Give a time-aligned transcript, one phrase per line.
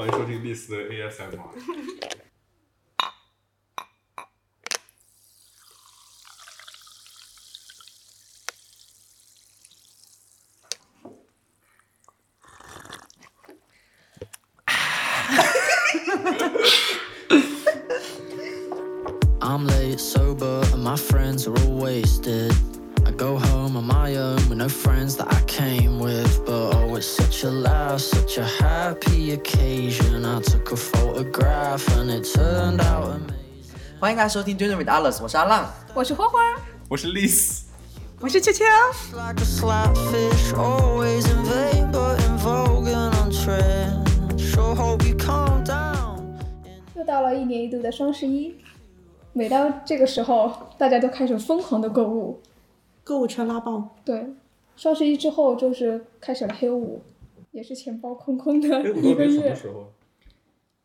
[0.00, 2.29] 欢迎收听丽丝的 ASMR。
[34.20, 35.66] 家收听 Dinner with Alice，我是阿浪。
[35.94, 36.38] 我是花花，
[36.90, 37.66] 我是丽丝，
[38.20, 38.62] 我是秋秋。
[39.14, 44.06] Like a slapfish, always in vain, but in vogue and on trend.
[44.38, 46.20] Sure hope you calm down.
[46.94, 48.56] 又到了一年一度的双十一，
[49.32, 52.42] 每到这个时候，大家都开始疯狂的购物。
[53.02, 54.34] 购物车拉爆，对，
[54.76, 57.00] 双十一之后就是开始了黑五，
[57.52, 59.54] 也是钱包空空的一个月。
[59.54, 59.94] 时候？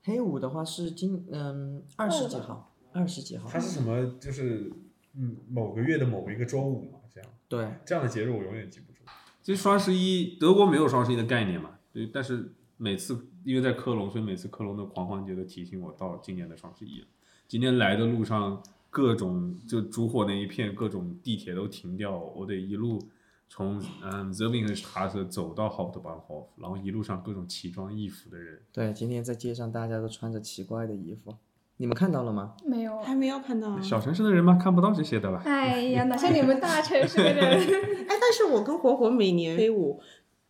[0.05, 3.59] 黑五的话是今嗯二十几号，二十几号它。
[3.59, 4.15] 是什么？
[4.19, 4.71] 就是
[5.13, 8.99] 嗯某个月的某一个周五嘛，这样对，这样的节日我永远记不住。
[9.43, 17.05] 其实双十一，德国没有双十一的概念嘛，对，但是每次因为在科隆，所以每次科隆的狂欢节都提醒我到今年的双十一。
[17.47, 22.99] 今天来的路上，各种就烛火那一片，各种地铁都停掉，我得一路
[23.47, 31.35] 从嗯 z e r v i n g 和查舍走到 Hauptbahnhof，然后一路上各种奇装异服的人，对，今天在街上大家都穿着奇怪的衣服，
[31.77, 32.53] 你们看到了吗？
[32.65, 33.79] 没有，还没有看到啊。
[33.81, 35.41] 小城市的人嘛看不到这些的吧？
[35.45, 37.43] 哎呀， 哪像你们大城市的人？
[38.07, 39.99] 哎，但是我跟火火每年飞舞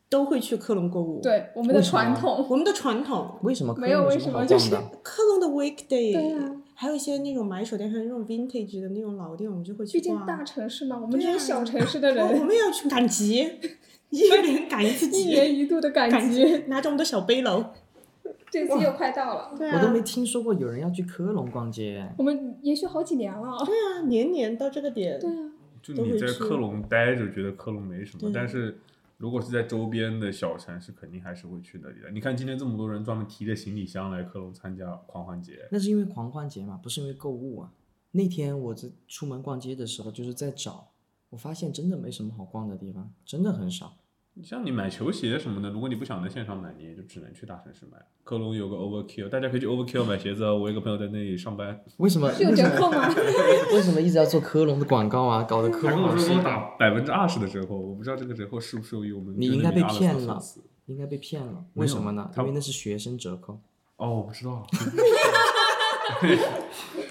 [0.07, 2.45] 都会去科隆购物。，对，我们的传统。
[2.49, 4.89] 我们的传统，为什么没有为什么就是逛的？
[5.01, 10.03] 科隆的 weekday，对啊还有一些那种买手店，还有那种 vintage 的那种老店，我们就会去逛。
[10.03, 13.49] 毕竟大城市嘛，我们这些小城市的人我，们要去赶集，
[14.09, 17.63] 一年赶一次集，一年一度的赶集，拿着我们的小背篓。
[18.55, 19.53] 这次又快到了。
[19.57, 22.09] 对我都没啊，听说过有人要去科隆逛街。
[22.17, 23.57] 我们延续好几年了。
[23.65, 25.19] 对啊，年年到这个点。
[25.19, 28.79] 对啊，就你在科隆待着，觉得科隆没什么，但是
[29.17, 32.09] 如果是在周边的小城市，肯定还是会去那里的。
[32.11, 37.71] 你看今天这么多人专门提着行李箱来科隆参加狂欢节，那是因为狂欢节嘛，不是因为购物啊。
[38.11, 40.91] 那天我在出门逛街的时候，就是在找，
[41.29, 43.97] 我发现真的没什么好逛的地方，真的很少。
[44.43, 47.97] 像你买球鞋什么的，如果你不想在线上买，你也就只能去大城市买。
[48.23, 50.53] 科隆有个 Overkill，大家可以去 Overkill 买鞋子啊。
[50.53, 52.29] 我有一个朋友在那里上班，为什么？
[52.33, 53.07] 是有折扣吗？
[53.73, 55.43] 为什么一直要做科隆的广告啊？
[55.43, 56.35] 搞得科隆老师。
[56.43, 59.33] 打百分之二十的折扣，我不知道这个折扣适不适用于我们。
[59.37, 60.41] 你应该被骗了
[60.87, 62.29] 应该被骗了，为什么呢？
[62.37, 63.59] 因为那是学生折扣。
[63.95, 64.67] 哦，我不知道。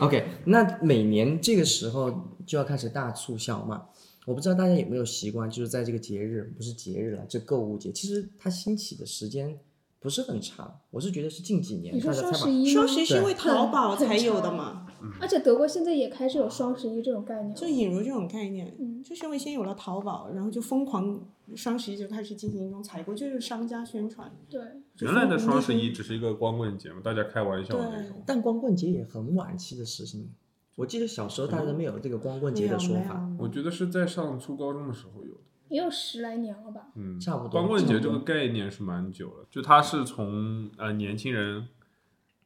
[0.00, 3.86] OK，那每年这个时候就要开始大促销嘛。
[4.24, 9.58] 我不知道大家有没有习惯，就是在这个节日，不是节日了，这购物节，其实它兴起的时间
[10.00, 10.80] 不是很长。
[10.90, 12.72] 我是觉得是近几年你说大家才把双十一吗？
[12.72, 14.86] 双十一是因为淘宝才有的长嘛，
[15.20, 21.20] 而且德国现在也开始有双十一这种概念，就引入这种概念，嗯就是因为先有了淘宝，然后就疯狂
[21.54, 24.34] 双十一就开始进行一种采购，就是商家宣传。
[24.48, 24.62] 对，
[25.00, 28.22] 原来的双十一只是一个光棍节嘛，大家开玩笑的那种。
[28.24, 30.30] 但光棍节也很晚期的事情。
[30.76, 35.40] 我记得小时候大家没有这个光棍节的说法，我觉得是在上初高中的时候有的。
[35.68, 36.92] 也有十来年了吧。
[36.94, 41.68] 嗯，差不多光棍节这个概念是蛮久了，就它是从呃年轻人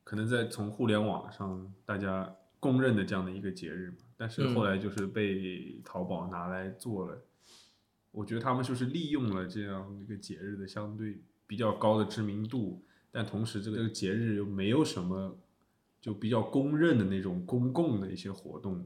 [0.04, 7.18] 可能在从互联网上大家公认的这样的一个节日嘛，但是后来就是被淘宝拿来做了，
[8.12, 15.36] 我觉得他们就是利用了这样一个节日的相对比较高的知名度，但同时这个这个节日又没有什么
[16.00, 18.84] 就比较公认的那种公共的一些活动。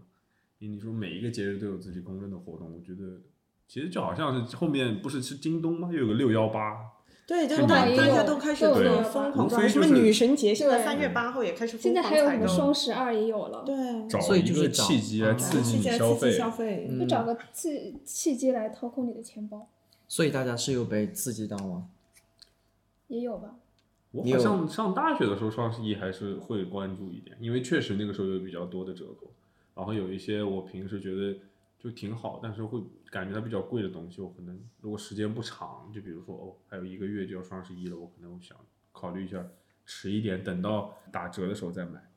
[0.59, 3.21] 你你说每一个节日都有自己公认的活动，我觉得
[3.67, 5.89] 其实就好像是后面不是是京东吗？
[5.93, 6.77] 又有个六幺八，
[7.27, 8.65] 对，就是大家都开始
[9.13, 12.47] 疯狂抓，什么女神节，现在对三月八号也开始疯狂现在还有什么。
[12.47, 16.31] 双十二也有了，对，找所以一个就是契机来嗯刺激你消费。
[16.31, 16.87] 消费。
[16.91, 19.69] 嗯就找个契契机来掏空你的钱包，
[20.07, 21.89] 所以大家是有被刺激到吗？
[23.09, 23.57] 也有吧。
[24.13, 29.33] 我好像上大学的时候双十一还是会关注一点，因为确实那个时候有比较多的折扣，
[29.75, 31.39] 然后有一些我平时觉得
[31.79, 38.57] 就挺好，但是会感觉它比较贵的东西，我可能如果时间不长，就比如说哦还有一个月就要双十一了，我可能想
[38.93, 39.45] 考虑一下
[39.87, 42.09] 迟一点，等到打折的时候再买。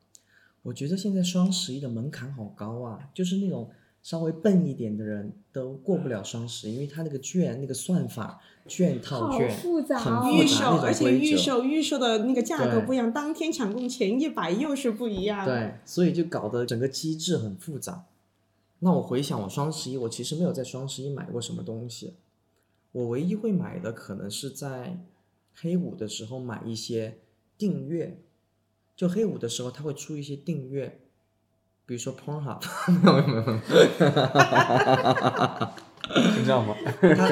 [0.62, 3.70] 我觉得现在双十一的门槛好高啊，就是那种
[4.06, 11.36] 稍微笨一点的人都过不了双十一，因为他那个券那个算法，券套好券复杂很哦复杂预售，而且预。
[11.36, 18.04] 售预售的那个价格不一样，当天抢购前一百又是不一样。，对，所以就搞得整个机制很复杂。
[18.78, 22.14] 那我回想我双十一，我其实没有在双十一买过什么东西，
[22.92, 25.00] 我唯一会买的可能是在
[25.52, 27.18] 黑五的时候买一些
[27.58, 28.20] 订阅，
[28.94, 31.00] 就黑五的时候，它会出一些订阅，
[31.86, 32.60] 比如说 Pornhub，
[33.00, 33.58] 没有没有没有，
[36.32, 36.74] 是这样吗？
[37.16, 37.30] 它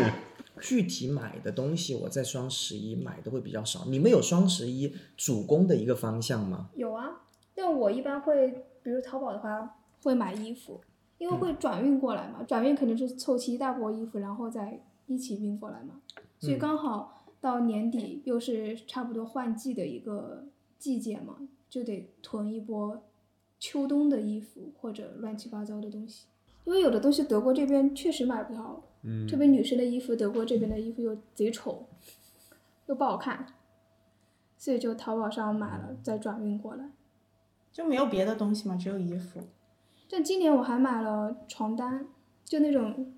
[0.61, 3.85] 具体买的东西，我在双十一买的会比较少。
[3.87, 6.71] 你们有双十一主攻的一个方向吗？
[6.75, 7.23] 有啊，
[7.55, 10.81] 但我一般会，比如淘宝的话，会买衣服，
[11.19, 15.95] 因为会转运过来嘛，转运肯定是凑齐一大波衣服，然后再一起运过来嘛，
[16.39, 20.45] 所以刚好到年底又是差不多换季的一个
[20.79, 23.03] 季节嘛，就得囤一波
[23.67, 26.27] 秋冬的衣服或者乱七八糟的东西，
[26.65, 31.87] 因为有的东西德国这边确实买不到，嗯特别女生的衣服，德国这边的衣服又贼丑，
[32.85, 33.47] 又不好看，
[34.59, 36.91] 所以就淘宝上买了再转运过来。
[37.73, 39.41] 就没有别的东西嘛，只有衣服。
[40.11, 42.07] 但今年我还买了床单，
[42.45, 43.15] 就那种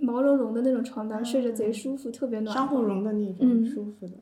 [0.00, 2.60] 毛茸茸的那种床单，睡着贼舒服，特别暖和。
[2.60, 4.14] 商户绒的那种嗯舒服的。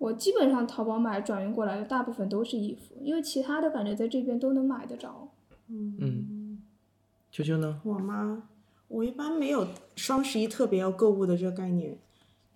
[0.00, 5.28] 我基本上淘宝买转运过来的大部分都是衣服，因为其他的感觉在这边都能买得着。
[5.68, 6.58] 嗯，
[7.30, 7.82] 秋秋呢？
[7.84, 8.44] 我吗？
[8.88, 11.98] 我一般没有双十一特别要购物的这个概念，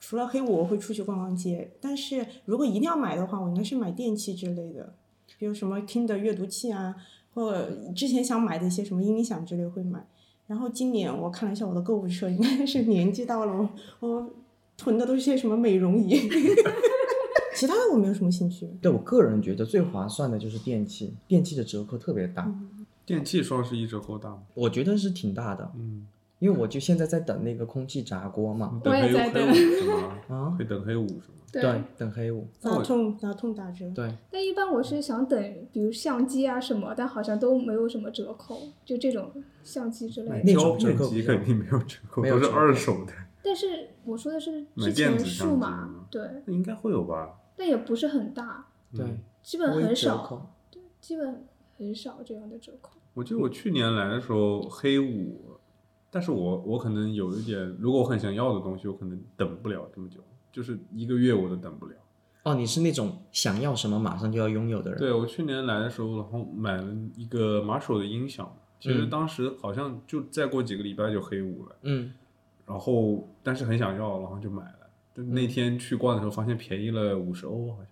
[0.01, 4.95] 除了黑五我会出去逛逛街，但是如果一定要买的话，我应该是买电器之类的，
[5.39, 6.97] 比如什么 Kindle 阅读器啊，
[7.35, 7.63] 或
[7.95, 10.07] 之前想买的一些什么音响之类会买。
[10.47, 13.53] 然后今年我看了一下我的购物车，应该是年纪到了，
[14.01, 14.31] 我我
[14.79, 16.17] 囤的都是些什么美容仪，
[17.55, 18.69] 其他的我没有什么兴趣。
[18.81, 22.53] 对我个人觉得最划算的就是电器，电器的折扣特别大，
[23.07, 24.43] 电器双十一折扣大吗？
[24.55, 26.07] 我觉得是挺大的，嗯，
[26.39, 30.19] 因为我就现在在等那个空气炸锅嘛，等我也在等黑黑五是吗？
[30.29, 31.35] 啊会等黑五是吗？
[31.53, 35.41] 对，等黑五，打痛打痛打折，对，但一般我是想等，
[35.73, 39.31] 比如相机啊什么，但好像都没有什么折扣，就这种
[39.63, 40.43] 相机之类的。
[40.45, 43.13] 那种折扣肯定没有折扣，都是二手的，
[43.45, 47.29] 但是我说的是买之前电子数码，对，应该会有吧？
[47.57, 49.05] 但也不是很大，对，
[49.43, 51.47] 基本很少，对，基本
[51.77, 52.99] 很少这样的折扣。
[53.15, 55.59] 我记得我去年来的时候黑五，
[56.11, 60.21] 但是我我可能有一点，如果我很想要的东西，我可能等不了这么久，
[60.51, 61.95] 就是一个月我都等不了。
[62.43, 72.13] 哦，你是那种想要什么马上就要拥有的人，对我去年来的时候，然后买了一个马手的音响，其实嗯当时好像就再过几个礼拜就黑五了，嗯，
[72.67, 74.84] 然后但是很想要，然后就买了。
[75.15, 77.87] 就那天去逛的时候，发现便宜了五十欧好像，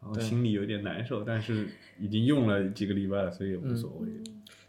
[0.00, 1.68] 然后心里有点难受，但是
[1.98, 4.08] 已经用了几个礼拜了，所以也嗯无所谓。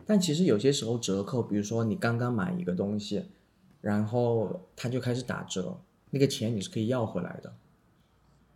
[0.06, 3.24] 但其实有些时候折扣，比如说你刚刚买一个东西，
[3.81, 5.80] 然后他就开始打折，
[6.10, 7.54] 那个钱你是可以要回来的。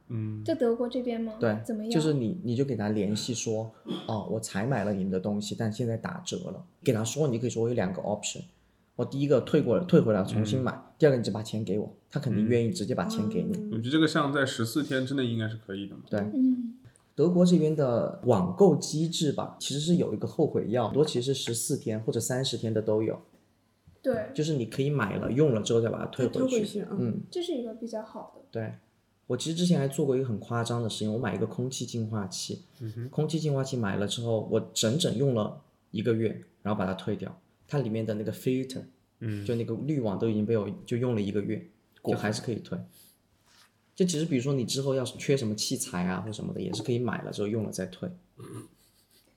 [0.09, 1.33] 嗯，在德国这边吗？
[1.39, 1.91] 对，怎么样？
[1.91, 3.71] 就是你你就给他联系说，
[4.07, 6.65] 哦，我才买了你们的东西，但现在打折了。
[6.83, 8.41] 给他说，你可以说我有两个 option，
[8.97, 13.55] 我第一个退过来退回来重新买，第二个你就把钱给我，他肯定愿意直接把钱给你。
[13.71, 16.01] 我觉得这个项在十四天之内应该是可以的嘛。
[16.09, 16.75] 对，嗯，
[17.15, 23.21] 德国这边的网购机制吧，其实是有一个后悔药，很多其实十四天或者三十天的都有，
[24.01, 26.59] 对，就是你可以买了用了之后再把它退退回去。
[26.59, 28.41] 回去，嗯，嗯，这是一个比较好的。
[28.51, 28.73] 对。
[29.27, 32.61] 我其实之前还做过一个很夸张的事情，我买一个空气净化器，
[33.11, 35.59] 空气净化器买了之后，我整整用了
[35.91, 38.83] 一个月，然后把它退掉，它里面的那个 filter，
[39.19, 41.67] 嗯就那个滤网都已经被我就用了一个月，
[42.03, 42.77] 就还是可以退。
[43.95, 48.09] 就其实比如说你之后要是缺什么器材啊或什么的，也是可以买了之后用了再退。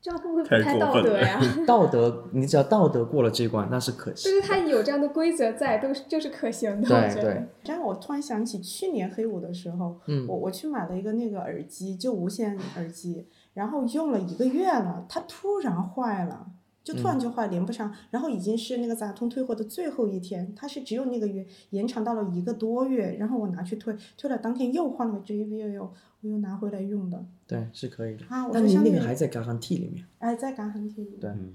[0.03, 1.41] 这样会不会不太太过分了道德呀？
[1.67, 4.43] 道德，你只要道德过了这关，那是可就是行。
[4.43, 6.89] 它有这样的规则在，都是就是可行的。
[6.89, 16.47] 对对，这样我突然想起去年黑五的时候，嗯我我去买了一个那个耳机，就无线耳机，然后用了一个月了，它突然坏了，
[16.83, 25.91] 就突然嗯就坏，连不上，然后已经是那个杂通退货的最后一天，它是只有那个月延长到了一个多月，然后我拿去退，退了当天又换了个 JBL，
[26.23, 28.25] 我又拿回来用的，对，是可以的。
[28.29, 30.05] 啊，我但你那个还在 guarantee 里面。
[30.19, 31.53] 哎在感恩体里，对嗯，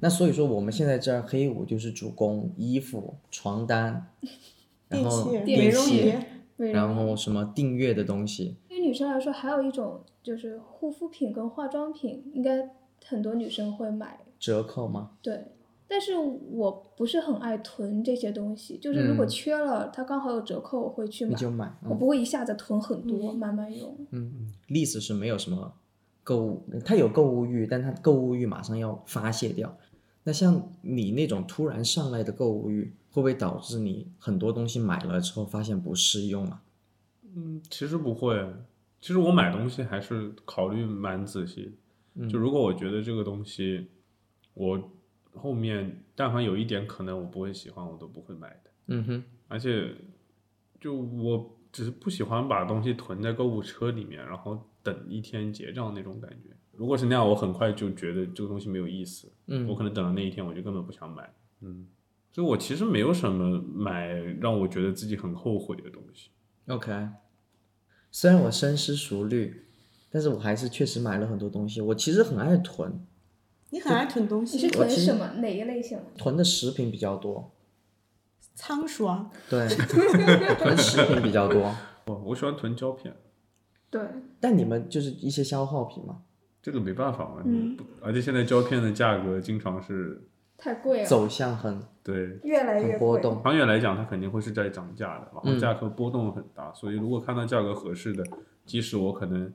[0.00, 4.06] 那所以说我们现在这儿黑五就是主攻衣服、床单，
[4.88, 6.12] 然电后器、电美容器
[6.58, 12.70] 仪，然后什么订阅的东西，对于女生来说，还有一种就是护肤品跟化妆品，应该
[13.04, 14.20] 很多女生会买。
[14.42, 15.12] 折扣吗？
[15.22, 15.40] 对，
[15.86, 21.30] 但是我不是很爱囤这些东西，就是如果嗯缺了，它刚好有折扣，我会去买。
[21.30, 21.72] 你就买。
[21.88, 23.96] 我不会一下子囤很多，慢慢用。
[24.10, 25.72] 嗯，嗯，丽子是没有什么
[26.24, 29.78] 购物，他有购物欲，但他购物欲马上要发泄掉。
[30.24, 36.62] 那像你那种突然上来的购物欲，会不会导致你很多东西买了之后发现不适用啊？
[37.36, 38.44] 嗯，其实不会。
[39.00, 41.72] 其实我买东西还是考虑蛮仔细
[42.14, 42.28] 的。
[42.28, 43.88] 就如果我觉得这个东西，
[44.54, 44.90] 我
[45.34, 48.70] 后面但凡有一点可能我不会喜欢，我都不会买的。
[48.88, 49.94] 嗯哼，而且，
[50.80, 56.50] 就我只是不喜欢把东西囤在购物车里面，然后等一天结账那种感觉。
[56.72, 59.30] 如果是那样，我很快就觉得这个东西没有意思。
[59.46, 61.32] 嗯我可能等到那一天，我就根本不想买。
[61.60, 61.86] 嗯，
[62.32, 64.08] 所以我其实没有什么买
[64.40, 66.30] 让我觉得自己很后悔的东西。
[66.66, 67.08] OK，
[68.10, 69.64] 虽然我深思熟虑，
[70.10, 71.80] 但是我还是确实买了很多东西。
[71.80, 73.06] 我其实很爱囤，
[73.72, 75.26] 你很爱囤东西你是西，囤什么？
[75.38, 76.04] 哪一类型的？
[76.16, 77.50] 囤的食品比较多。
[78.54, 79.66] 仓鼠啊，对，
[80.58, 81.74] 囤食品比较多。
[82.06, 83.14] 我我喜欢囤胶片，
[83.90, 84.00] 对，
[84.38, 86.18] 但你们就是一些消耗品嘛，
[86.60, 87.42] 这个没办法嘛。
[87.46, 90.22] 嗯而且现在胶片的价格经常是
[90.58, 93.42] 太贵了，走向很对越来越波动。
[93.42, 98.22] 长远来讲，它肯定会是在涨价的，然后嗯价格波动很大，所以如果看到价格合适的，
[98.66, 99.50] 即使我可能，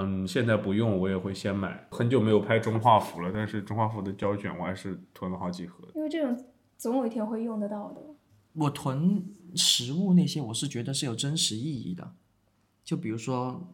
[0.00, 1.86] 嗯，现在不用，我也会先买。
[1.90, 5.88] 很久没有拍中画幅了，但是中画幅的胶卷我还是囤了好几盒。
[5.94, 6.44] 因为这种
[6.76, 8.00] 总有一天会用得到的。
[8.52, 9.24] 我囤
[9.54, 12.12] 食物那些，我是觉得是有真实意义的。
[12.84, 13.68] 就比如说，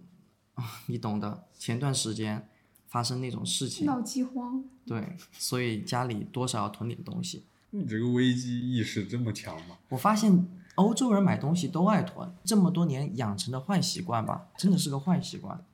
[0.55, 2.49] 啊， 你懂的，前段时间
[2.89, 7.45] 发生那种事情，闹饥荒，对，所以家里多少要囤点东西。
[7.71, 9.77] 你这个危机意识这么强吗？
[9.89, 15.65] 我发现欧洲人买东西都爱囤，这么多年养成的坏习惯吧，真的是个坏习惯。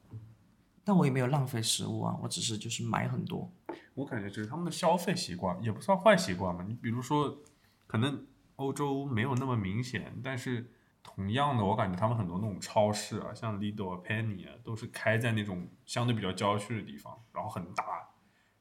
[0.91, 3.49] 但我也没有浪费食物啊，我只是就是买很多。
[3.95, 6.65] 我感觉这是他们的消费习惯，也不算坏习惯嘛。
[6.67, 7.39] 你比如说，
[7.87, 10.69] 可能欧洲没有那么明显，但是
[11.01, 17.85] 同样的，我感觉他们很多那种超市啊，像 Lidl 啊、Penny 啊，都是开在那种相对比较郊区的地方，然后很大。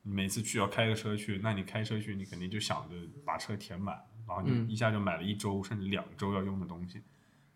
[0.04, 2.96] 你每次去要开个车去，那你开车去，你肯定就想着
[3.26, 7.02] 把车填满，然后你一下就买了一周甚至两周要用的东西，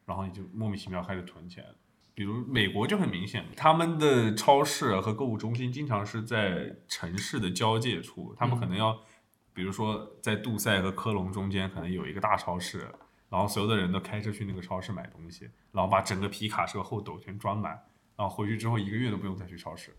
[0.04, 1.76] 然后你就莫名其妙开始囤起来了。
[2.16, 9.00] 比如美国就很明显，他们的超市和购物中心经常是在城市的交界处，他们可能要，
[9.54, 12.88] 比如说在杜塞和科隆中间可能有一个大超市，
[13.30, 17.72] 然后所有的人都开车去那个超市买东西，然后把整个皮卡车后斗全装满，
[18.16, 19.96] 然后回去之后一个月都不用再去超市。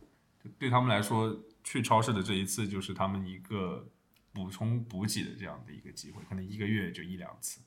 [0.58, 3.88] 对他们来说，去超市的这一次就是他们一个
[4.32, 7.60] 补充补给的这样的一个机会，可能一个月就一两次。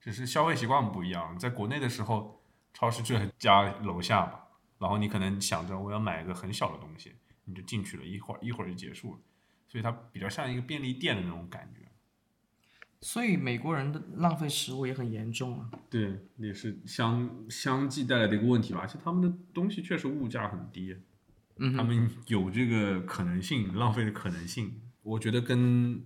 [0.00, 2.42] 只是消费习惯不一样，在国内的时候，
[2.74, 4.40] 超市就在家楼下嘛，
[4.78, 7.14] 然后你可能想着我要买一个很小的东西，
[7.44, 9.20] 你就进去了，一会儿一会儿就结束了，
[9.68, 11.80] 所以它比较像一个便利店的那种感觉。
[13.00, 15.70] 所以美国人的浪费食物也很严重啊。
[15.90, 18.80] 对，也是相相继带来的一个问题吧。
[18.80, 20.96] 而且他们的东西确实物价很低，
[21.56, 26.02] 嗯，他们有这个可能性，浪费的可能性，我觉得跟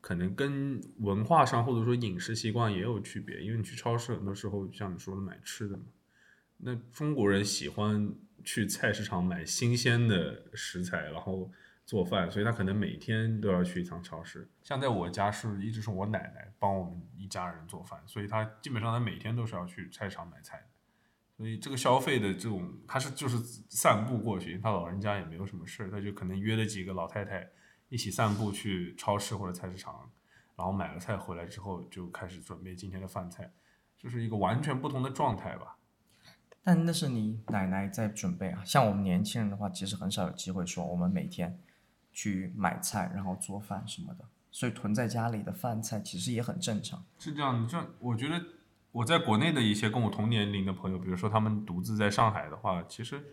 [0.00, 3.40] 可能跟文化上或者说饮食习惯也有区别。
[3.40, 5.84] 因为你去超市很多时候像你说的买吃的嘛，
[6.58, 8.12] 那中国人喜欢
[8.44, 11.50] 去菜市场买新鲜的食材，然后
[11.84, 14.48] 做饭，所以他可能每天都要去一趟超市。
[14.62, 20.66] 像在我家是一直是我奶奶帮我们一家人做饭，所以他基本上他每天都是要去菜场买菜。
[21.36, 23.38] 所以这个消费的这种，他是就是
[23.70, 27.50] 散步过去，他老人家也没有什么事，他就可能约了几个老太太
[27.90, 30.10] 一起散步去超市或者菜市场，
[30.56, 33.52] 然后买了菜回来之后就开始准备今天的饭菜，
[33.98, 35.76] 就是一个完全不同的状态吧。
[36.62, 41.58] 但那是你奶奶在准备啊，像我们年轻人的话，其实很少有机会说我们每天
[42.12, 47.04] 去买菜，然后做饭什么的，所以囤在家里的饭菜其实也很正常。
[47.18, 48.40] 是这样，这我觉得
[48.92, 53.24] 我在国内的一些跟我同年龄的朋友，比如说他们独自在上海的话，其实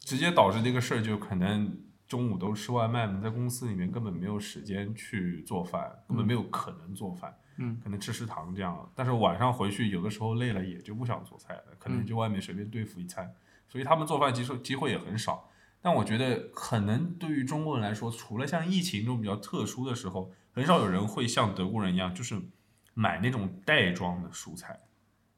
[0.00, 1.78] 直接导致这个事儿就可能
[2.08, 8.90] 中午都吃外卖嘛，在公司里面根本没有时间去做饭，根本没有可能做饭，嗯，可能吃食堂这样。
[8.94, 12.06] 但是晚上回去有的时候累了也就不想做菜了，可能嗯。
[12.06, 13.32] 就外面随便对付一餐，
[13.68, 15.48] 所以他们做饭机会机会也很少。
[15.80, 22.40] 但我觉得，可能对于中国人来说，除了像疫情这种比较特殊的时候，很少有人会像德国人一样，就是
[22.94, 24.80] 买那种袋装的蔬菜，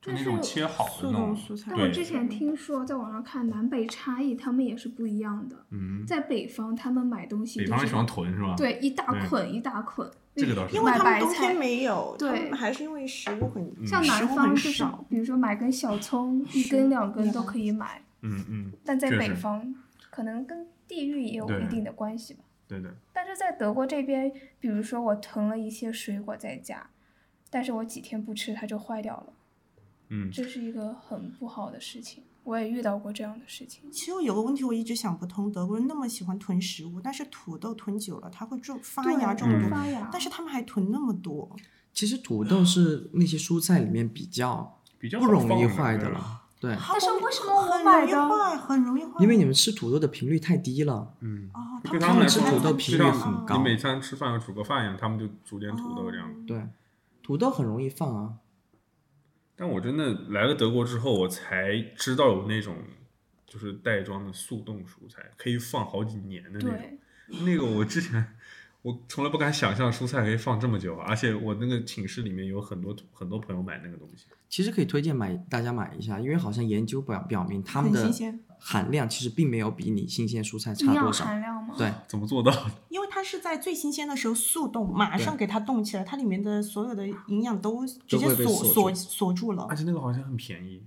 [0.01, 1.35] 就那种但是切好的速那种。
[1.35, 5.57] 冻蔬菜但我之前听说，在网上看南北差异，他们也是不一样的。
[5.71, 19.75] 嗯，在北方，他们买东西就是北方喜欢囤是吧？，对一大捆一大捆，这个倒是因为他们买白菜冬天没有，对还是因为食物很像南方就少，比如说买根小葱，一根两根都可以买，嗯嗯，但在北方
[20.11, 22.41] 可能跟地域也有一定的关系吧。
[22.67, 26.89] 对的，但是在德国这边，比如说我囤了一些水果在家，
[27.51, 29.33] 但是我几天不吃它就坏掉了，
[30.11, 32.23] 嗯，这是一个很不好的事情。
[32.43, 33.91] 我也遇到过这样的事情。
[33.93, 41.55] 其实有个问题我一直想不通，德国人那么喜欢囤食物，但是土豆囤久了它会中发芽中毒，发芽，但是他们还囤那么多，
[41.93, 46.09] 其实土豆是那些蔬菜里面比较比较不容易坏的。
[46.09, 49.13] 了，对，但是为什么我很容易买的坏，很容易坏？
[49.21, 51.15] 因为你们吃土豆的频率太低了。
[51.21, 56.27] 嗯，哦，对他他们来说，吃土豆频率很高你每餐吃饭要煮个饭一样，他们就煮点土豆这样。
[56.27, 56.67] 哦对，
[57.23, 58.35] 土豆很容易放啊。
[59.61, 62.79] 但我真的来了德国之后，我才知道有那种
[63.47, 66.99] 就是袋装的速冻蔬菜，可以放好几年的那种。
[67.45, 68.25] 那个我之前
[68.81, 74.25] 我从来不敢想象蔬菜可以放这么久，而且我那个寝室里面有很多很多朋友买那个东西。
[74.49, 81.25] 其实可以推荐买大家买一下，因为好像研究表表明他们的新鲜含量其实并没有比你新鲜蔬菜差多少。
[81.25, 81.75] 含量吗？
[81.77, 82.71] 对， 怎么做到的？
[82.91, 89.75] 因为它是在最新鲜的时候速冻，马上给它冻起来，它里面的所有的营养都直接锁锁锁住了而。
[89.75, 90.85] 且那个好像很便宜。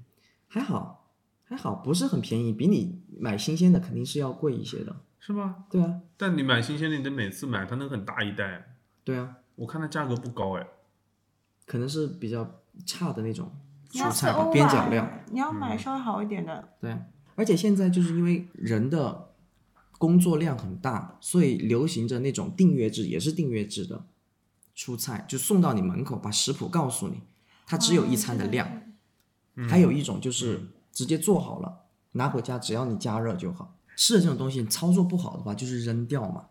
[0.48, 1.10] 还好，
[1.44, 4.96] 还好，不是很便宜，比你买新鲜的肯定是要贵一些的。
[5.20, 5.66] 是吗？
[5.70, 10.68] 对啊，但你买新鲜的，你得每次买，它那个很大一袋，对啊，我看它价格不高哎。
[11.66, 13.50] 可能是比较差的那种
[13.94, 15.10] 要蔬菜吧，边角料。
[15.32, 16.96] 你要买稍微好一点的，对，
[17.36, 19.30] 而且现在就是因为人的
[19.98, 24.06] 工作量很大，所以流行着那种订阅制，也是订阅制的
[24.76, 27.22] 出菜，就送到你门口，把食谱告诉你，
[27.66, 28.82] 它只有一餐的量。
[29.70, 30.60] 还有一种就是
[30.92, 31.82] 直接做好了，
[32.14, 33.78] 拿回家只要你加热就好。
[33.96, 36.48] 是的，这种东西操作不好的话，就是扔掉嘛。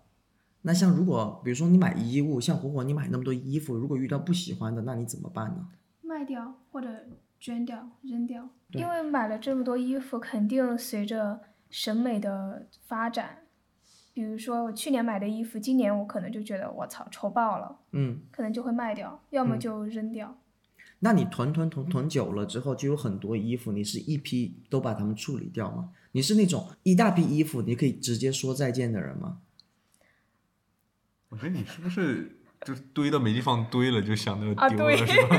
[0.63, 5.67] 那像如果比如说你买衣物，像火火你买那么多衣服，如果遇到不喜欢的，那你怎么办呢？
[6.03, 6.89] 卖掉或者
[7.43, 13.39] 捐掉、扔掉，因为买了这么多衣服，肯定随着审美的发展，
[14.15, 20.39] 比如说我去年买的衣服，今年我可能就觉得我操丑爆了，嗯，可能就会卖掉，要么就扔掉。
[21.01, 25.91] 那你囤囤囤囤久了之后，就有很多衣服，你是一批都把它们处理掉吗？
[26.13, 29.39] 你是那种一大批衣服你可以直接说再见的人吗？
[31.31, 35.37] 我觉得你是不是就是堆到没地方堆了，就想着啊对丢了是吧？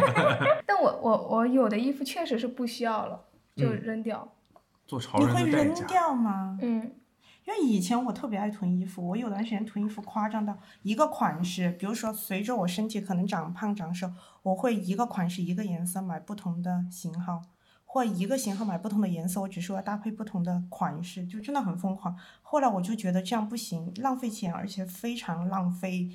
[0.62, 3.21] 但 我我我有的衣服确实是不需要了，
[3.55, 4.27] 就扔掉。
[4.85, 5.87] 做潮你会扔人的代价。
[5.87, 6.59] 掉吗？
[6.61, 6.91] 嗯，
[7.45, 14.11] 因为以前我特别爱囤衣服，我有段时间囤衣服夸张到一个款式，比如说随着我身体可能长胖长瘦，
[14.43, 17.41] 我会一个款式一个颜色买不同的型号，
[17.85, 22.15] 或一个型号买不同的颜色，我只是要搭配不同的款式，就真的很疯狂。
[22.41, 26.09] 后来我就觉得这样不行，浪费钱，而且非常浪费，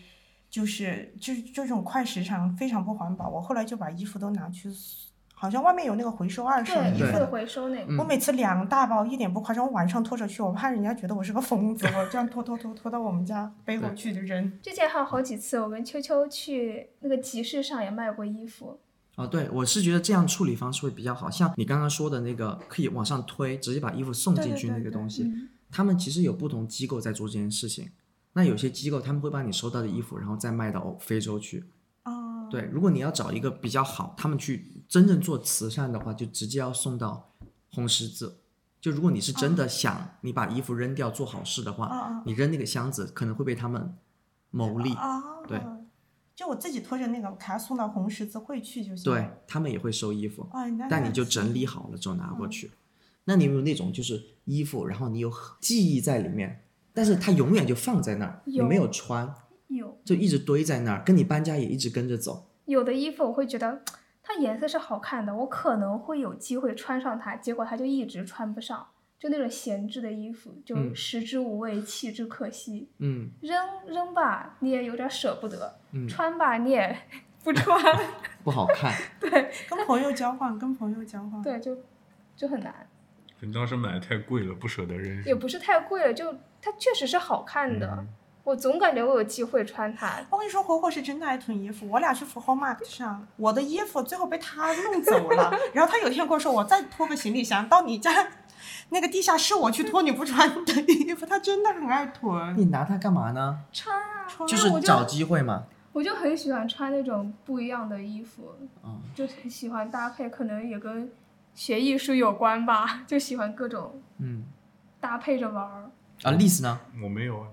[0.50, 3.28] 就是就是这种快时尚非常不环保。
[3.28, 4.70] 我后来就把衣服都拿去，
[5.34, 7.96] 好像外面有那个回收二手，衣服的衣服的回收那个。
[7.96, 14.50] 我每次两大包，一点不夸张，我晚上拖着去，我怕人家觉得我是个疯子，我这样拖拖拖拖到我们家背后去就扔。
[14.62, 18.80] 之前还有好几次，我跟秋秋去那个集市上也卖过衣服。
[19.16, 27.90] 哦，对，我是觉得这样处理方式会比较好，像你刚刚说的那个，可以往上推，直接把衣服送进去对对对对那个东西，嗯他们其实有不同机构在做这件事情。
[28.38, 31.64] 那有些机构他们会把你收到的衣服，然后再卖到非洲去。
[32.04, 37.34] 哦，对，如果你要找一个比较好，他们去真正做慈善的话，就直接要送到
[37.68, 38.38] 红十字。
[38.80, 43.92] 就如果你是真的想你把衣服扔掉做好事的话，你扔那个箱子可能会被他们
[44.52, 44.92] 牟利。
[44.92, 45.60] 哦，对，
[46.36, 49.02] 就我自己拖着那个，给他送到红十字会去就行。
[49.02, 52.70] 对，他们也会收衣服，哦，但你就整理好了之后拿过去。
[53.24, 56.62] 那你有没有那种就是衣服，然后你有记忆在里面，
[56.98, 59.32] 但是它永远就放在那儿，没有穿，
[59.68, 62.48] 有就一直堆在那儿，跟你搬家也一直跟着走。
[62.64, 63.82] 有的衣服我会觉得
[64.20, 68.84] 它颜色是好看的，我可能会有机会穿上它，结果它就一直穿不上，
[69.16, 72.88] 就那种闲置的衣服，就嗯食之无味，弃之可惜。
[72.98, 73.56] 嗯，扔
[73.86, 75.56] 扔吧，你也有点舍不得；
[75.92, 76.98] 嗯穿吧，你也
[77.44, 77.80] 不穿。
[78.42, 78.92] 不好看。
[79.20, 79.30] 对
[79.70, 81.40] 跟朋友交换，跟朋友交换。
[81.40, 81.78] 对，就
[82.34, 82.88] 就很难，
[83.40, 85.24] 你当时买的太贵了，不舍得扔。
[85.24, 87.86] 也不是太贵了，就它确实是好看的。
[87.98, 88.06] 嗯
[88.44, 90.24] 我总感觉我有机会穿它。
[90.30, 91.86] 我跟你说，火火是真的爱囤衣服。
[91.86, 95.52] 我俩去福后 Market 上，我的衣服最后被他弄走了。
[95.74, 98.10] 然后他有一天跟我说，我再拖个行李箱到你家
[98.88, 101.26] 那个地下室，我去拖你不穿的衣服。
[101.26, 102.56] 他真的很爱囤。
[102.56, 103.58] 你拿它干嘛呢？
[103.70, 105.64] 穿啊，穿就是我找机会嘛。
[105.92, 111.12] 我就很喜欢穿那种不一样的衣服，嗯就很喜欢搭配，可能也跟
[111.58, 114.44] 学艺术有关吧， 就喜欢各种嗯，
[115.00, 115.90] 搭配着玩儿。
[116.22, 116.78] 啊，历史呢？
[117.02, 117.48] 我没有啊，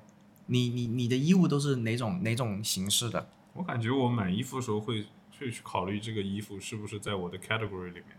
[0.45, 3.27] 你你你的衣物都是哪种哪种形式的？
[3.53, 5.07] 我感觉我买衣服的时候会
[5.39, 8.09] 会去考虑这个衣服是不是在我的 category 里面。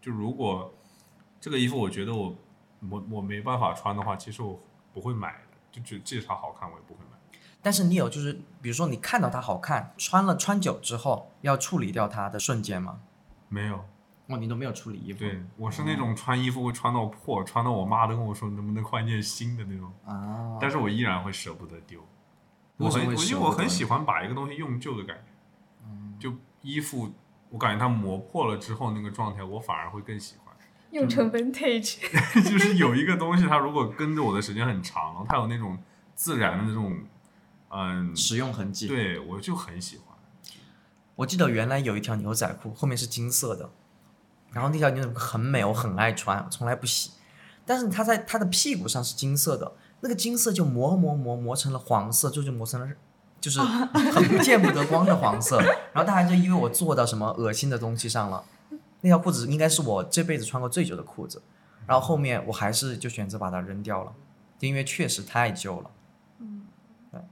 [0.00, 0.72] 就如果
[1.40, 2.36] 这个衣服我觉得我
[2.88, 4.60] 我我没办法穿的话，其实我
[4.94, 5.38] 不会买的。
[5.72, 7.40] 就觉得即使它好看，我也不会买。
[7.60, 13.00] 但是你有就是，比如说你看到它好看，穿了穿久之后要处理掉它的瞬间吗？
[13.48, 13.84] 没有，
[14.32, 15.18] 哦，你都没有处理衣服。
[15.18, 22.00] 对我是那种穿衣服会穿到破，穿到我妈都跟我说能不能换件新的那种，啊，但是我依然会舍不得丢。
[22.76, 25.24] 我很，我因为我很喜欢把一个东西用旧的感觉。
[25.84, 27.12] 嗯就衣服，
[27.50, 30.54] 我感觉它磨破了之后那个状态，我反而会更喜欢。
[30.90, 31.98] 用成 vintage，
[32.48, 35.78] 就是有一个东西，它如果跟着我的时间很长，了它有那种
[36.14, 36.98] 自然的那种，
[37.70, 40.06] 嗯，使用痕迹。，对我就很喜欢。
[41.14, 43.70] 我记得原来有一条牛仔裤，后面是金色的，
[44.52, 47.10] 然后那条牛仔裤很美，我很爱穿，从来不洗。
[47.64, 52.88] 但是它在它的屁股上是金色的，那个金色就磨磨磨磨成了黄色，就就磨成了
[53.40, 55.60] 就是很见不得光的黄色。
[55.92, 58.44] 然后大家就因为我坐到什么恶心的东西上了。
[59.00, 61.42] 那条裤子应该是我这辈子穿过最久的裤子，
[61.86, 64.12] 然后后面我还是就选择把它扔掉了，
[64.60, 65.90] 因为确实太旧了。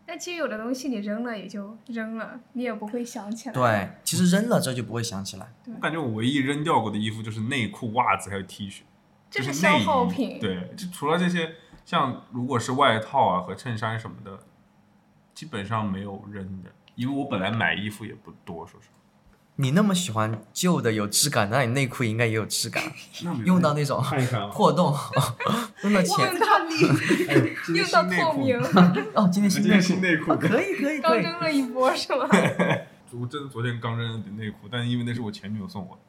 [0.07, 3.55] 但其实有的东西你扔了也就扔了，你也不会想起来。
[3.55, 5.53] 对，其实扔了之后就不会想起来。
[5.66, 8.81] 我感觉我唯一扔掉过的衣服就是内裤、袜子还有 T 恤，
[9.31, 14.38] 这就是消耗品对，就除了这些，像如果是外套啊和衬衫什么的，
[15.33, 19.00] 基本上没有扔的，因为我本来买衣服也不多，说实话。
[19.61, 22.83] 你那么喜欢旧的有质感，那你内裤应该也有质感，
[23.44, 24.03] 用到那种
[24.53, 24.94] 破洞，
[25.85, 26.46] 用到用钱到
[27.29, 28.23] 哎今天用到新内裤。
[28.23, 28.61] 透明，
[29.14, 29.81] 哦，今天新今内裤。
[29.81, 30.33] 天新内裤。
[30.33, 32.27] 哦，可以可以刚，扔了一波是吗？
[33.12, 36.01] 我真的昨天刚扔的内裤，但因为那是我前女友送我的，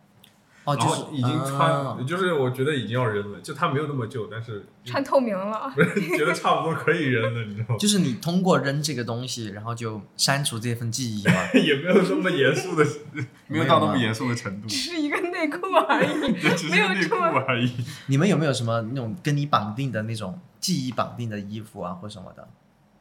[0.63, 5.73] 哦，然就是后已经穿，啊就是我觉得已经要扔了，就它没有那么旧，但是穿透明了，
[6.17, 7.75] 觉得差不多可以扔了，你知道吗？
[7.79, 11.33] 就是你通过扔这个东西，然后就删除这份记忆嘛。
[11.59, 12.85] 也没有那么严肃的，
[13.47, 17.71] 没有到那么严肃的程度，只是一个内裤而已， 只是没有内裤这么而已。
[18.07, 22.47] 你们有没有什么那种跟你绑定的那种记忆绑定的衣服啊，或什么的？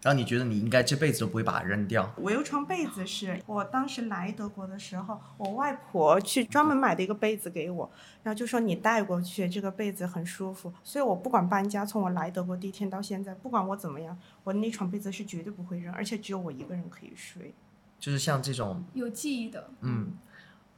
[0.02, 2.10] 然后你觉得你应该这辈子都不会把它扔掉？
[2.16, 7.90] 我有床被子是我当时来德国的时候，我外婆去专门买的一个被子给我，
[8.22, 10.72] 然后就说你带过去，这个被子很舒服。
[10.82, 17.54] 所以我不管搬家，从我来德国第一天到现在，不管我怎么样，我那床被子是绝对不会扔，而且只有我一个人可以睡。
[17.98, 19.68] 就是像这种有记忆的。
[19.82, 20.14] 嗯，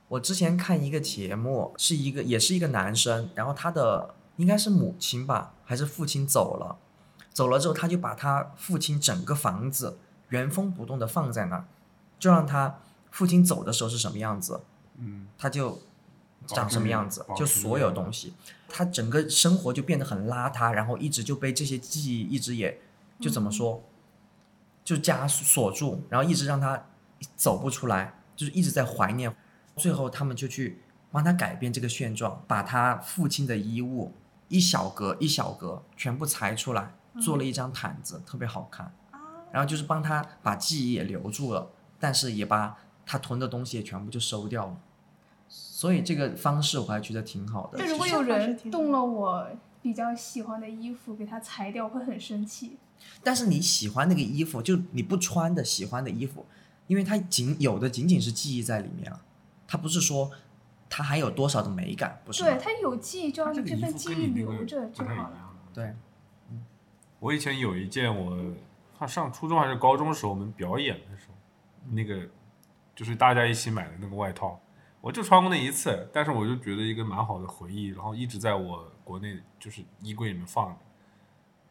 [0.08, 6.76] 我之前看一个节目，是一个也是一个男生，然后他的应该是母亲吧，还是父亲走了，
[7.32, 11.64] 走了之后他就把他父亲整个房子原封不动的放在那儿，
[12.18, 12.78] 就让他
[13.10, 14.60] 父亲走的时候是什么样子，
[14.98, 15.80] 嗯，他就
[16.46, 18.34] 长什么样子就所有东西，
[18.68, 22.80] 他整个生活就变得很邋遢，然后一直就被这些记忆一直也
[23.20, 23.82] 就怎么说，
[24.84, 26.84] 就枷锁住，然后一直让他
[27.36, 29.34] 走不出来，就是一直在怀念。
[29.76, 34.12] 最后他们就去帮他改变这个现状，把他父亲的衣物
[34.48, 38.92] 一小格一小格全部裁出来，做了一张毯子，特别好看。
[39.50, 41.70] 然后就是帮他把记忆也留住了，
[42.00, 44.76] 但是也把他囤的东西也全部就收掉了。
[45.48, 47.86] 所以这个方式我还觉得挺好的但。
[47.86, 49.46] 如果有人动了我
[49.82, 52.78] 比较喜欢的衣服，给他裁掉，我会很生气。
[53.22, 56.46] 但是你喜欢那个衣服，就你不穿的喜欢的衣服，
[56.86, 59.20] 因为它仅有的仅仅是记忆在里面了，
[59.66, 60.30] 它不是说
[60.88, 62.44] 它还有多少的美感，不是？
[62.44, 65.50] 对，它有记忆，就让这份记忆留着就好了。
[65.74, 65.94] 对，
[67.22, 68.36] 我以前有一件我，
[68.98, 71.34] 他上初中还是高中时候我们表演的时候，
[71.88, 72.28] 那个
[72.96, 74.60] 就是大家一起买的那个外套，
[75.00, 80.80] 我就穿过那一次，但是我就觉得一个蛮好的回忆，然后一直在我国内就是衣柜里面放着，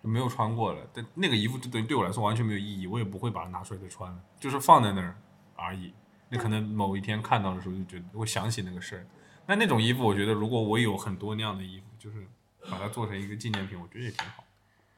[0.02, 0.88] 就没有穿过了。
[0.94, 5.18] 但那个衣服就等于对我来说完全没有意义，我也不会把它拿出来再穿了，就是放在那儿
[5.58, 5.94] 而已。
[6.30, 9.06] 那可能某一天看到的时候就觉得会想起那个事儿。
[9.46, 12.26] 那那种衣服，我觉得如果我有很多那样的衣服，就是
[12.70, 14.46] 把它做成一个纪念品，我觉得也挺好。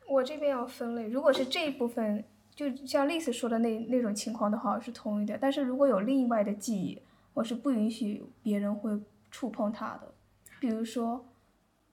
[0.08, 2.24] 我这边要分类，如果是这一部分，
[2.56, 5.38] 就像丽丝说的那那种情况的话，我是同意的。
[5.40, 7.02] 但是如果有另外的记忆，
[7.34, 8.92] 我是不允许别人会
[9.32, 10.14] 触碰它的。
[10.60, 11.26] 比如说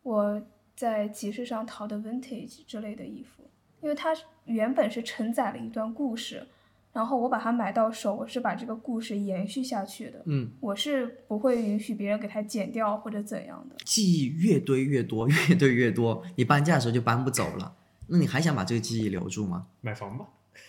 [0.02, 0.42] 我
[0.76, 3.42] 在集市上淘的 vintage 之类的衣服，
[3.80, 6.46] 因为它原本是承载了一段故事，
[6.92, 10.22] 然后我把它买到手，我是把这个故事延续下去的。
[10.26, 13.76] 嗯，我是不会允许别人给它剪掉或者怎样的。
[13.84, 17.76] 记忆越堆越多， 越堆越多，你搬家的时候就搬不走了。
[18.10, 19.68] 那你还想把这个记忆留住吗？
[19.80, 20.26] 买房吧。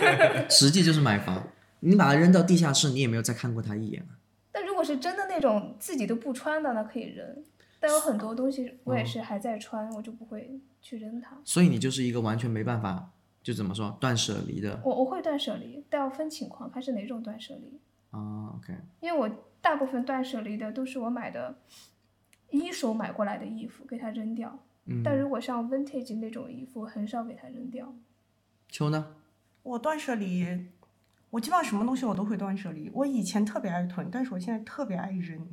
[0.48, 1.46] 实际就是买房，
[1.80, 4.16] 你把它扔到地下室，你也没有再看过它一眼啊。
[4.50, 7.44] 但如果是真的那种自己都不穿的，那可以扔。
[7.78, 11.36] 但有很多东西我也是还在穿，我就不会去扔它。
[11.44, 13.10] 所以你就是一个完全没办法，
[13.42, 17.78] 就怎么说断舍离的我我会断舍离，但要分情况，看是哪种断舍离。
[18.10, 18.54] 啊。
[18.56, 21.54] OK，因为我大部分断舍离的都是我买的
[22.50, 24.58] 一手买过来的衣服，给它扔掉。
[24.90, 27.94] 嗯，但如果像 vintage 那种衣服，很少给它扔掉。
[28.68, 29.14] 秋呢？
[29.62, 30.66] 我断舍离，
[31.30, 32.90] 我基本上什么东西我都会断舍离。
[32.92, 35.46] 我以前特别爱囤，但是我现在特别爱扔。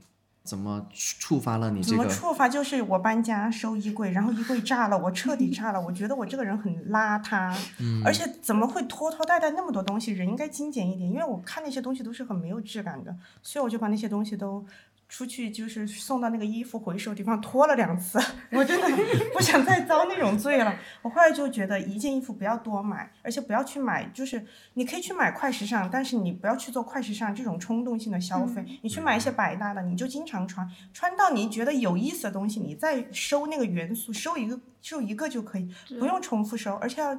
[0.43, 2.07] 怎么触发了你怎么？
[2.07, 2.47] 触发？
[2.47, 5.81] 就是我搬家收衣柜，然后衣柜炸了，我彻底炸了。
[5.81, 10.13] 我觉得我这个人很邋遢，嗯而且怎么会拖拖带带那么多东西？
[10.13, 14.65] 人应该精简一点，因为我看那些东西都是很没有质感的，所以我就把那些东西都
[15.09, 18.19] 出去就是送到那个衣服回收地方脱了两次，
[18.51, 18.87] 我真的
[19.33, 20.77] 不想再遭那种罪了。
[21.01, 28.63] 我后来就觉得一件衣服不要多买，而且不要去买，就是你可以去买快时尚，但是你不要去做快时尚这种冲动性的消费。
[28.81, 37.17] 你去买一些百搭的，你就经常穿，穿到你觉得有意思的东西，你再收那个元素，收一个收一个就可以，不用重复收，而且要。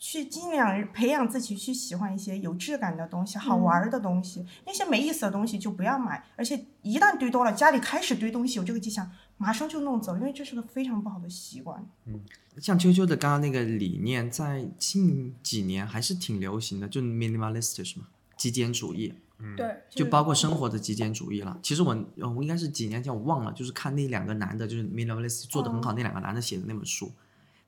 [0.00, 6.24] 去尽量培养自己去喜欢一些有质感的东西、好玩儿的东西，那些没意思的东西就不要买。
[6.36, 11.86] 而且一旦堆多了，家里开始堆东西，有这个迹象，马上就弄走，因为这是个非常不好的习惯。
[12.06, 12.18] 嗯
[12.58, 18.06] 像啾啾的刚刚那个理念，在近几年还是挺流行的，就 minimalist 是吗？
[18.36, 21.58] 极简主义，嗯对，就包括生活的极简主义了。
[21.62, 27.12] 其实我呃我应该是几年前我忘了，就是看那两个男的，就是 minimalist 做的很好，那两个男的写的那本书，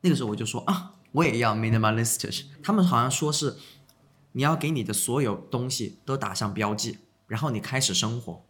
[0.01, 2.45] 那个时候我就说啊，我也要 minimalist。
[2.63, 3.57] 他们好像说是
[4.33, 8.45] 你要给你的所有东西都打上标记，然后你开始生活。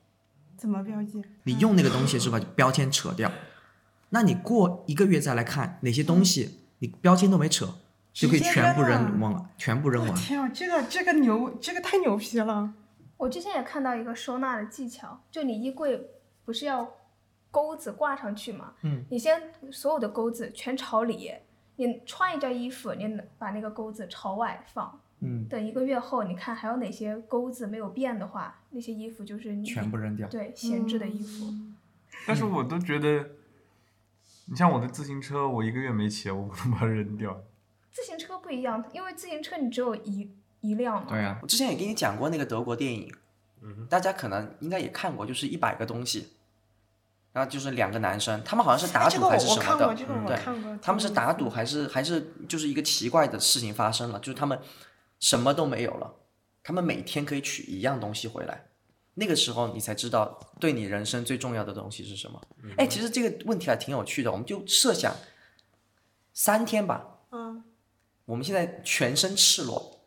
[0.57, 1.23] 怎么标记？
[1.45, 3.31] 你用那个东西是把标签扯掉，
[4.11, 7.75] 那你过一个月再来看哪些东西你标签都没扯，
[8.13, 10.13] 就可以全部扔忘了，全部扔完。
[10.13, 12.75] 我天啊，这个这个牛，这个太牛批了！
[13.17, 16.11] 我之前也看到一个收纳的技巧，就你衣柜
[16.45, 16.93] 不是要
[17.51, 18.75] 钩子挂上去吗？
[18.83, 19.41] 嗯，你先
[19.73, 21.33] 所有的钩子全朝里，
[21.77, 25.01] 你穿一件衣服，你把那个钩子朝外放。
[25.21, 30.29] 嗯，等一个月后，你看还有哪些钩子没有变的话，那些衣服就是你全部扔掉。
[30.29, 31.47] 对闲置的衣服。
[32.27, 33.31] 但是我都觉得，
[34.47, 37.41] 你像我的自行车，我一个月没骑，我不能把它扔掉。
[37.93, 40.29] 自行车不一样，因为自行车你只有一
[40.61, 41.07] 一辆嘛。
[41.09, 43.13] 对啊，我之前也跟你讲过那个德国电影，
[43.89, 46.29] 大家可能应该也看过，就是一百个东西，
[47.33, 50.79] 然后就是两个男生，他们好像是打赌还是什么的，我看过，这个对，看过。
[50.83, 54.59] 他们是打赌还是还是就是一个奇怪的事情发生了，就是他们
[55.19, 56.15] 什么都没有了，
[56.63, 58.67] 他们每天可以取一样东西回来，
[59.15, 62.41] 那个时候你才知道对你人生最重要的东西是什么。
[62.77, 65.15] 哎、其实这个问题还挺有趣的，我们就设想
[66.35, 67.65] 三天吧，嗯，
[68.27, 70.01] 我们现在全身赤裸，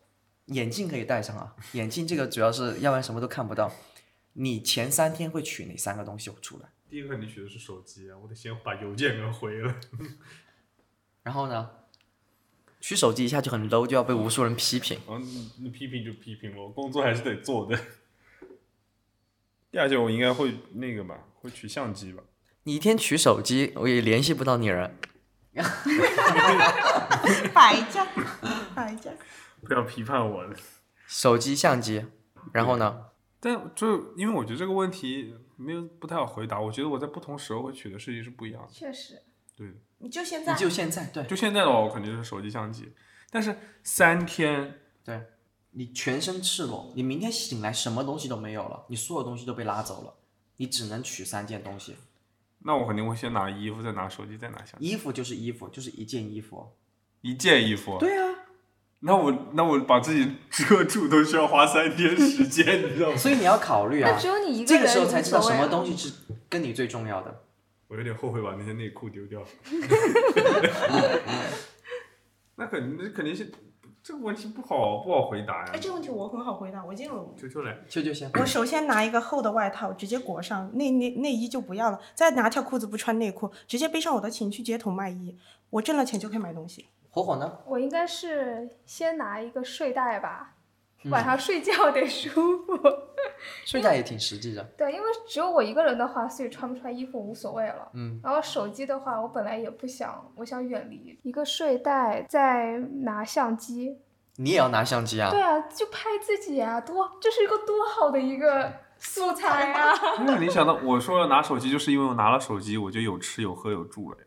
[0.45, 3.71] 眼镜可以戴上啊，眼镜这个主要是要不然什么都看不到。
[4.37, 6.69] 你前三天会取哪三个东西出来？
[6.89, 9.75] 第一个肯定取的是手机啊，我得先把邮件给回了。
[11.23, 11.69] 然后呢，
[12.79, 14.99] 取手机一下就很 low，就要被无数人批评。
[15.07, 15.25] 然后
[15.59, 17.77] 那批评就批评了，工作还是得做的。
[19.71, 22.23] 第二件我应该会那个吧，会取相机吧。
[22.63, 24.95] 你一天取手机，我也联系不到你人。
[27.53, 28.05] 摆架，
[28.75, 29.11] 摆架。
[29.61, 30.55] 不要批判我了。
[31.07, 32.05] 手机、相机，
[32.53, 33.05] 然后呢？
[33.39, 38.73] 但就因为我觉得这个问题没有不太好回答，我觉得我在不同时候会取的事情是不一样的。
[38.73, 39.21] 确实，
[39.55, 42.91] 对的，你就现在你就现在对就现在的话，我肯定是手机相机。
[43.29, 45.21] 但是三天，对，
[45.71, 50.13] 你全身赤裸，你明天醒来什么东西都没有了，你所有东西都被拉走了，
[50.57, 51.95] 你只能取三件东西。
[52.59, 54.87] 那我肯定会先拿衣服，再拿手机，再拿相机。
[54.87, 56.67] 衣服就是衣服，就是一件衣服。
[57.21, 57.97] 一件衣服。
[57.99, 58.34] 对啊，
[59.05, 63.17] 那我那我把自己遮住都需要花三天时间， 你知道吗？
[63.17, 65.67] 所以你要考虑啊那，只有你一个这，个时候才知道什么。
[65.67, 66.11] 东西是
[66.49, 67.43] 跟你最重要的。
[67.87, 69.39] 我有点后悔把那些内裤丢掉。
[72.57, 73.51] 那肯定，那肯定是
[74.01, 75.79] 这个问题不好不好回答呀哎，。
[75.79, 77.35] 这个问题我很好回答，我已经有。
[77.39, 85.37] 求求来，秋秋先，我首先拿一个厚的外套，直接裹上内内内衣就不要了，再拿条裤子不穿内裤，直接背上我的琴去街头卖艺。
[85.69, 86.87] 我挣了钱就可以买东西。
[87.15, 87.59] 火火呢？
[87.65, 90.51] 我应该是先拿一个睡袋吧，
[91.05, 92.77] 嗯晚上睡觉得舒服。
[93.65, 94.61] 睡袋也挺实际的。
[94.77, 97.89] 对，因为只有我一个人的话，所以穿不穿衣服无所谓了。
[97.93, 103.97] 嗯，然后手机的话，我本来也不想，我想远离一个睡袋，再拿相机。
[104.35, 105.31] 你也要拿相机啊？
[105.31, 109.93] 对啊，就拍自己啊，多这是一个多好的一个素材啊！
[110.27, 114.25] 那你想到我说了拿手机，就是因为我拿了手机，我就有吃有喝有住了呀。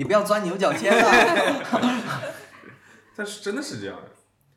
[0.00, 2.22] 你不要钻牛角尖啊！
[3.14, 4.10] 但是真的是这样的。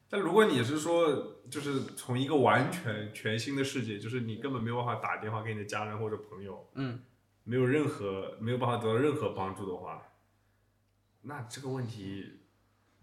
[0.10, 6.98] 但如果你是说，就是从一个完全全新的世界，就是你根本没有办法打电话给你的家人或者朋友，嗯，
[7.44, 10.02] 没有任何没有办法得到任何帮助的话，
[11.24, 12.40] 那这个问题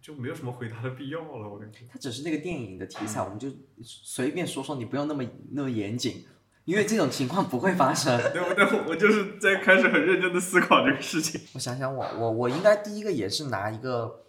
[0.00, 1.46] 就没有什么回答的必要了。
[1.46, 1.80] 我感觉。
[1.92, 3.50] 它只是那个电影的题材，我们就
[3.82, 6.24] 随便说说，你不用那么那么严谨，
[6.64, 8.16] 因为这种情况不会发生。
[8.32, 11.40] 对，我对我就是在开始很认真的思考这个事情。
[11.54, 14.20] 我想想我，我我应该第一个也是拿一个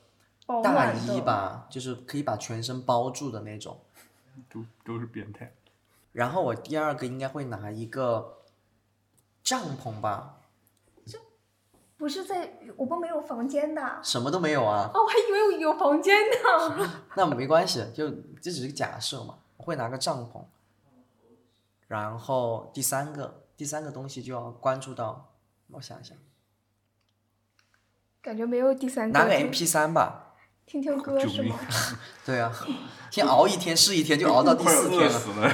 [0.64, 3.80] 大衣吧，就是可以把全身包住的那种。
[4.50, 5.54] 都都是变态。
[6.14, 8.40] 然后我第二个应该会拿一个
[9.44, 10.38] 帐篷吧，
[11.98, 14.00] 不是在我们没有房间的。
[14.02, 16.90] 什么都没有啊，哦，我还以为有房间呢。
[17.16, 18.10] 那没关系，就
[18.42, 19.36] 这只是个假设嘛。
[19.58, 20.42] 我会拿个帐篷，
[21.92, 25.34] 然后第三个第三个东西就要关注到，
[25.72, 26.16] 我想一想，
[28.22, 29.20] 感觉没有第三个。
[29.20, 30.30] 拿个 MP 三吧。
[30.66, 31.60] 听听歌救命是吗？
[32.26, 32.50] 对啊，
[33.12, 35.06] 先熬一天是一天，就熬到第四天了。
[35.06, 35.54] 饿死了。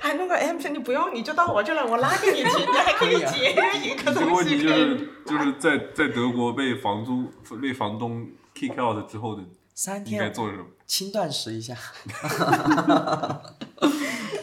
[0.00, 4.54] 还 弄个 M P，你不用你就到我这来，我拉给你听，你还可以节约一个东西可以。
[4.54, 9.42] 你就是就是在在德国被房租被房东 kick out 之后的
[9.74, 10.66] 三应该天做什么？
[10.86, 11.76] 轻断食一下。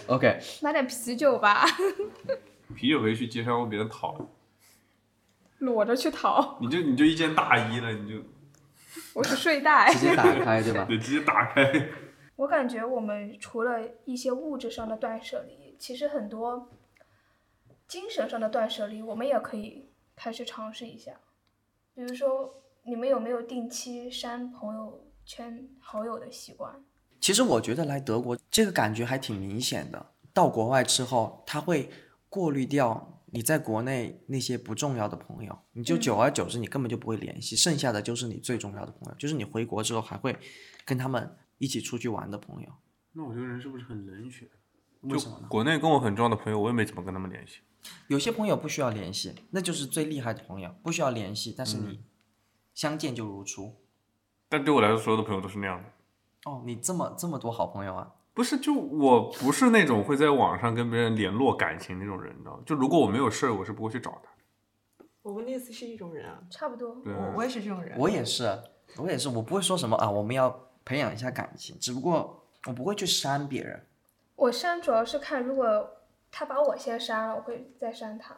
[0.07, 1.65] OK，买点啤酒吧，
[2.75, 4.15] 啤酒回去街上问别人讨，
[5.59, 6.57] 裸着去讨。
[6.61, 8.23] 你就你就一件大衣了，你就
[9.13, 9.99] 我是睡袋直。
[9.99, 10.85] 接打开对吧？
[10.85, 11.89] 对直接打开。
[12.35, 16.69] 我感觉我们除了一些物质上的断舍离，其实很多
[17.87, 21.13] 精神上的断舍离，我们也可以开始尝试一下。
[21.93, 26.83] 比如说，你们有没有定期删朋友圈好友的习惯？
[27.25, 30.11] 其实我觉得来德国这个感觉还挺明显的。
[30.31, 31.89] 到国外之后，他会
[32.29, 40.37] 过滤掉你在国内那些不重要的朋友，你就嗯久而久之，你根本就不会联系，剩下的就是你最重要的朋友，就是你回国之后还会
[40.85, 42.69] 跟他们一起出去玩的朋友。
[43.13, 44.47] 那我这个人是不是很冷血？
[45.01, 45.47] 为什么呢？
[45.49, 47.61] 国内跟我很重要的朋友，我也没怎么跟他们联系。
[48.05, 52.01] 有些朋友不需要联系，那就是最厉害的朋友，不需要联系，但是你
[52.75, 53.77] 相见就如初。
[54.47, 55.89] 但对我来说，所有的朋友都是那样的。
[56.45, 58.11] 哦，你这么这么多好朋友啊？
[58.33, 62.63] 不是，就我不是那种会在网上跟别人联络感情那种人，你知道吗？
[62.65, 65.05] 就如果我没有事儿，我是不会去找他。
[65.21, 66.95] 我们那次是一种人啊，差不多。
[67.03, 67.97] 对，我我也是这种人。
[67.97, 68.61] 我也是，
[68.97, 73.87] 我也是，我不会说什么啊，我们要培养一下感情，只不过我不会去删别人。
[74.35, 75.89] 我删主要是看，如果
[76.29, 78.35] 他把我先删了，我会再删他。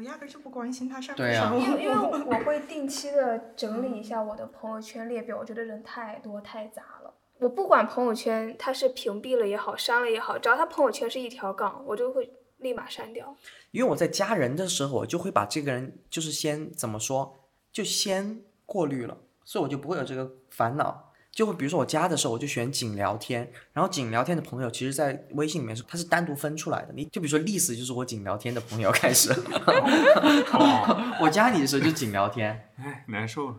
[0.00, 1.94] 我压根儿就不关心他上不上因为因为。
[2.24, 7.12] 我会定期的整理一下我的朋友圈列表，我觉得人太多太杂了。
[7.38, 13.36] 我不管朋友圈他是屏蔽了也好，删了也好，只要他朋友圈是一条杠，我就会立马删掉。
[13.72, 17.36] 因为我在加人的时候，我就会把这个人就是先怎么说，
[17.70, 21.09] 就先过滤了，所以我就不会有这个烦恼。
[21.32, 26.92] 就会比如说我加的时候，我就选仅聊天，然后仅聊天的朋友，其实在微信里面是它是单独分出来的。
[26.94, 29.32] 你就比如说历史就是我仅聊天的朋友开始，
[31.20, 33.56] 我加你的时候就仅聊天，哎，难受了。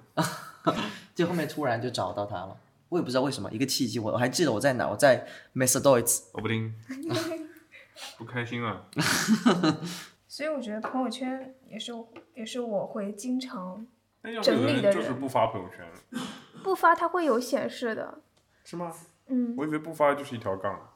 [1.16, 2.56] 就后面突然就找到他了，
[2.90, 6.74] 我也不知道为什么，一个契机，我我还记得我在哪，我在 m e s s d o i t z 我不听，
[8.20, 8.86] 不开心了。
[10.28, 11.92] 所以我觉得朋友圈也是
[12.36, 13.86] 也是我会经常
[14.42, 15.86] 整理的人人就是不发朋友圈，
[16.62, 18.20] 不发，它会有显示的。
[18.64, 18.94] 是吗？
[19.28, 20.88] 嗯，我以为不发就是一条杠。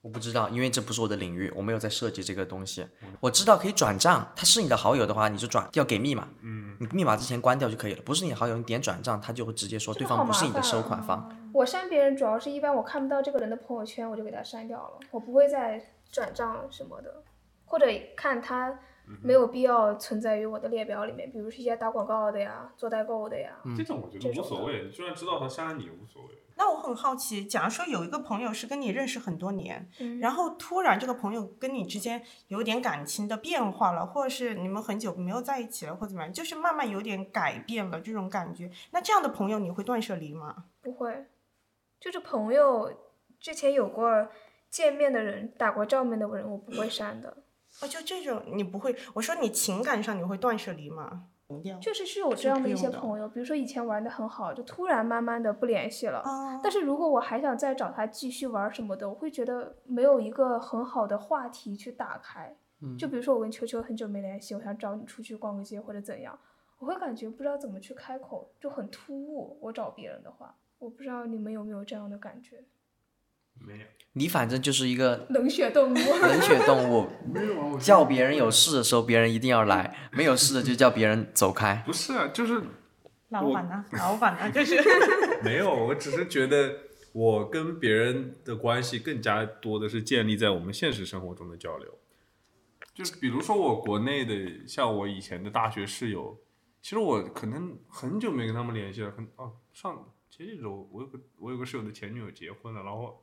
[0.00, 2.86] 我不知道，因为这不是我的领域，我没有在设计这个东西。
[3.20, 6.28] 我知道可以转账，他是你的好友的话，你就转，要给密码。
[6.40, 8.02] 嗯，你密码之前关掉就可以了。
[8.02, 11.28] 不是你好友，你点转账，他就会直接说对方不是你的收款方。
[11.52, 17.22] 我删别人主要是一般我看不到这个人的朋友圈，我就给他删掉了，我不会再转账什么的，
[17.66, 18.78] 或者看他
[19.22, 23.58] 没有必要存在于我的列表里面，比如是一些打广告的呀、做代购的呀。
[23.76, 26.28] 这种我觉得无所谓，你就算知道他删了你也无所谓。
[26.56, 38.68] 那我很好奇，假如说有一个朋友是跟你认识很多年，嗯然后突然这个朋友跟你之间有点感情的变化了，或者是你们很久没有在一起了，或者怎么样，就是慢慢有点改变了这种感觉。
[38.90, 40.64] 那这样的朋友你会断舍离吗？
[40.82, 41.26] 不会，
[42.00, 42.92] 就是朋友
[43.38, 44.28] 之前有过
[44.68, 47.36] 见面的人、打过照面的人，我不会删的。
[47.80, 48.94] 哦，就这种你不会？
[49.14, 51.26] 我说你情感上你会断舍离吗？
[51.80, 56.18] 确实是有这样的一些朋友，比如说以前玩的很好，就突然慢慢的不联系了。
[56.18, 62.54] 啊，但是如果我还想再找他继续玩什么的，我会觉得没有一个很好的话题去打开。
[62.98, 66.38] 就比如说我跟球球很久没联系，我想找你出去逛个街或者怎样，
[66.78, 69.58] 我会感觉不知道怎么去开口，就很突兀。
[69.62, 72.62] 我找别人的话，我不知道你们有没有这样的感觉？
[73.60, 75.94] 没有，你反正就是一个冷血动物。
[75.94, 77.08] 冷血动物，
[77.78, 81.82] 叫别人有事的时候，别人一定要来；没有事的就叫别人走开。
[81.86, 82.62] 不是啊，就是
[83.28, 84.76] 老板呢、老板呢、就是
[85.44, 86.74] 没有，我只是觉得
[87.12, 91.98] 我跟别人的关系更加多的是建立在我们现实生活中的交流。
[92.94, 96.36] 就是比如说我国内的，像我以前的大学室友，
[96.82, 99.10] 其实我可能很久没跟他们联系了。
[99.12, 100.04] 很哦，上
[100.38, 103.20] 前几周我有个我有个室友的前女友结婚了，然后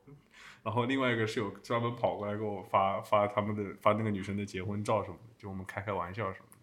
[0.64, 6.58] 然后另外一个室友专门跑过来给我发发他们的发那个女生的结婚照什么的，就我们开开玩笑什么的。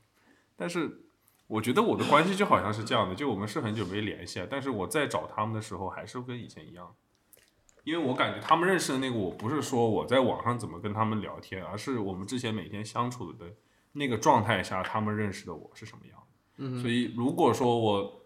[0.55, 1.07] 但是
[1.47, 6.95] 我觉得我的关系就好像是这样的，就我们是很久没联系了，但是我在找他们的时候还是跟以前一样，
[7.85, 13.55] 因为我感觉他们认识的那个我不是说我在网上怎么跟他们聊天，而是我们之前每天相处的
[13.93, 16.83] 那个状态下，他们认识的我是什么样的。
[16.83, 18.22] 所以如果说我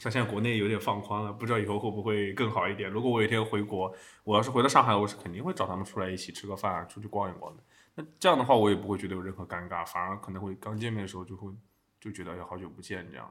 [0.00, 2.90] 像现在国内有点放宽了，不知道以后会不会更好一点。
[2.90, 3.94] 如果我有一天回国，
[4.24, 7.62] 我要是回到上海，我是肯定会找他们出来一起吃个饭啊，出去逛一逛的。
[7.94, 11.52] 那这样的话，我也不会觉得有任何尴尬，反而可能会刚见面的时候就会
[12.00, 13.30] 就觉得哎好久不见这样。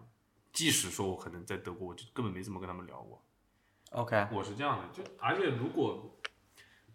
[0.53, 3.19] 即使说我可能在德国，我就根本没怎么跟他们聊过。
[3.93, 6.19] OK，我是这样的，就而且如果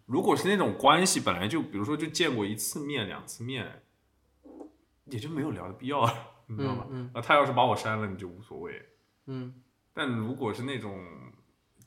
[0.05, 3.83] 如果是那种关系本来就，比如说就见过一次面、两次面，
[5.05, 6.13] 也就没有聊的必要了，
[6.47, 6.87] 你知道吗？
[6.89, 8.89] 嗯那他要是把我删了，你就无所谓。
[9.27, 9.53] 嗯
[9.95, 11.03] 但如果是那种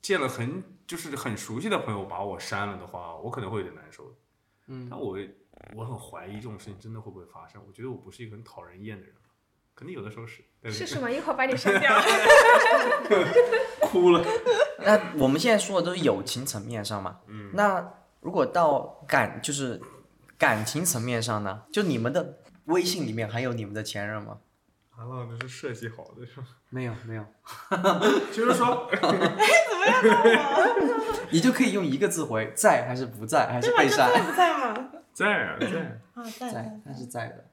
[0.03, 4.13] 见了很就是很熟悉的朋友把我删了的话，我可能会有点难受。
[4.67, 5.17] 嗯但我
[5.77, 7.63] 我很怀疑这种事情真的会不会发生。
[7.67, 9.15] 我觉得我不是一个很讨人厌的人，
[9.75, 11.11] 肯定有的时候是，对是什么？
[11.13, 11.91] 一会儿把你删掉。
[13.81, 14.25] 哭了。
[14.85, 19.81] 那我们现在说的都是友情层面上嘛，嗯，那如果到感就是
[20.37, 21.65] 感情层面上呢？
[21.73, 24.39] 就你们的微信里面还有你们的前任吗？
[24.99, 26.47] 韩浪这是设计好的是吗？
[26.71, 27.25] 没有没有，
[28.35, 30.03] 就是说，哎，怎么样
[31.31, 33.71] 你就可以用一个字回，在还是不在，还是？
[33.77, 34.11] 被删？
[34.13, 34.91] 在不在吗？
[35.13, 36.01] 在啊在。
[36.15, 37.45] 啊，在在，他是在的，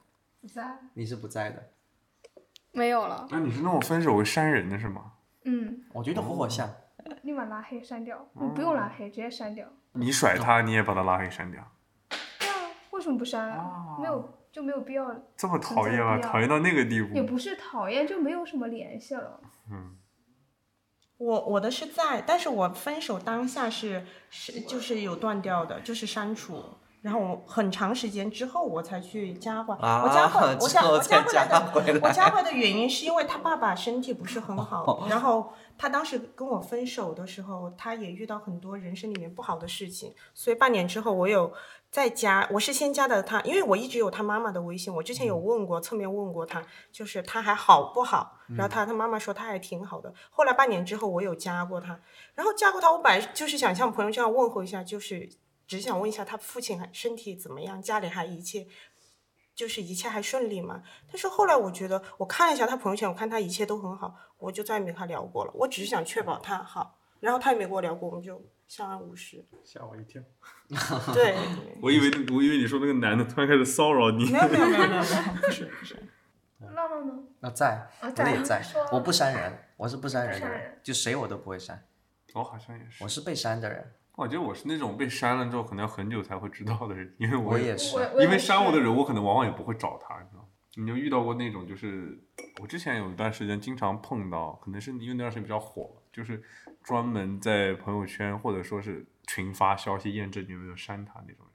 [0.42, 1.70] 不在，你是不在的。
[2.72, 3.28] 没有了。
[3.30, 5.12] 那你是那种分手会删人的是吗？
[5.44, 6.68] 嗯，我觉得火火像，
[7.22, 8.28] 立马拉黑删掉。
[8.34, 9.68] 你不用拉黑，直接删掉。
[9.92, 11.64] 你甩他，你也把他拉黑删掉，
[12.40, 12.54] 对啊，
[12.90, 13.98] 为什么不删啊？
[14.00, 16.18] 没有就没有必要，这么讨厌吗？
[16.18, 17.14] 存在必要讨厌到那个地步？
[17.14, 19.42] 也不是讨厌，就没有什么联系了。
[19.70, 19.98] 嗯，
[21.18, 26.64] 我我的是在，但是我分手当下是是就是有断掉的，就是删除。
[27.02, 41.52] 然后我很长时间之后我才去加 回，啊我加回我加我加回来的，回来我加回的原因是因为他爸爸身体不是很好，然后他当时跟我分手的时候，他也遇到很多人生里面不好的事情，所以半年之后我有
[41.96, 48.38] 再加，我是先加的他，因为我一直有他妈妈的微信，我之前有问过，侧面问过他，就是他还好不好？
[48.50, 50.14] 然后他他妈妈说他还挺好的。
[50.30, 51.98] 后来半年之后我有加过他，
[52.34, 55.30] 然后加过他，我本来就是想像朋友这样问候一下，就是
[55.66, 58.68] 只想问一下他父亲还身体怎么样，家里还一切。
[59.56, 60.84] 就是一切还顺利吗？
[61.08, 65.52] 但是后来我觉得，我看了一下他朋友圈，我看他一切都很好，我就再也没跟他聊过了。
[65.56, 69.44] 我只是想确保他好，然后他也没跟我聊过，我们就相安无事。
[69.64, 70.22] 吓我一跳。
[71.14, 71.36] 对，
[71.82, 74.30] 我以为我以为你说那个男的突然开始骚扰你。
[74.32, 75.02] 没有没有没有没有，
[75.42, 75.96] 不是不是。
[76.60, 77.14] 浪浪呢？
[77.42, 78.62] 那在，啊我也在，
[78.92, 81.86] 我不删人，我是不删人的人人，就谁我都不会删，
[82.34, 83.08] 我好像也是我。
[83.08, 87.96] 是被删的人，我觉得我是那种被删了之后可能要很久才会知道的人，因为我也是。
[88.20, 90.48] 因为删我的人，我可能往往也不会找他，你知道吗？
[90.78, 92.20] 你就遇到过那种，就是
[92.60, 96.42] 我之前有一段时间经常碰到，可能是因为那段时间比较火，就是
[96.82, 101.46] 专门在朋友圈或者说是群发消息验证你有没有删他那种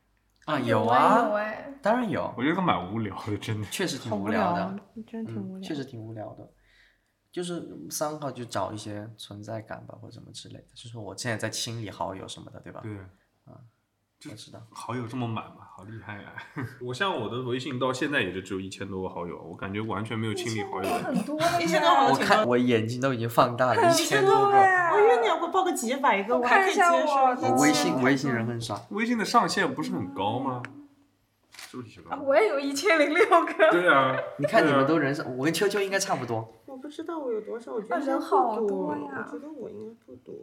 [0.47, 3.67] 人，啊，有啊，有哎，当然有，我觉得他蛮无聊的，真的。
[3.71, 5.67] 确实挺无聊的啊，，真的挺无嗯，聊。
[5.67, 6.47] 确实挺无聊的。
[7.33, 10.67] 就是三号就找一些存在感吧，或者什么之类的。
[10.75, 12.81] 就是我现在在清理好友什么的，对吧？
[12.83, 12.99] 对，
[13.45, 13.57] 啊
[14.31, 14.61] 我知道。
[14.71, 15.60] 好友这么满吗？
[15.81, 16.31] 好厉害呀、
[16.85, 20.89] 我像我的微信到现在也就只有一千多个好友，我感觉完全没有清理好友。
[21.03, 24.53] 很多了一千多好我看我眼睛都已经放大了，一千多个。
[24.53, 27.41] 我以为你要给我报个几百个，我我还可以接看一下我受。
[27.41, 30.61] 的我微信微信人很少，微信的上限不是很高吗？
[30.67, 30.80] 是
[31.77, 32.23] 不是挺高的？
[32.23, 33.71] 我也有一千零六个。
[33.71, 36.63] 对啊，你看你们都人少，我跟秋秋应该差不多。
[36.67, 40.35] 我不知道我有多少，我觉得啊人好多多呀我觉得我应该不多。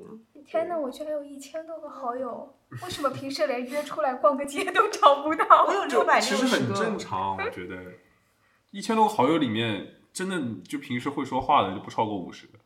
[0.46, 2.54] 天呐，我居然有一千多个好友，
[2.84, 5.66] 为什么平时连约出来逛个街都找不到？
[5.66, 6.48] 我有六百六十个。
[6.48, 7.76] 实很正常，我觉得
[8.72, 12.60] 一千多个好友里面，真的就平时会说话的就不超过五十个，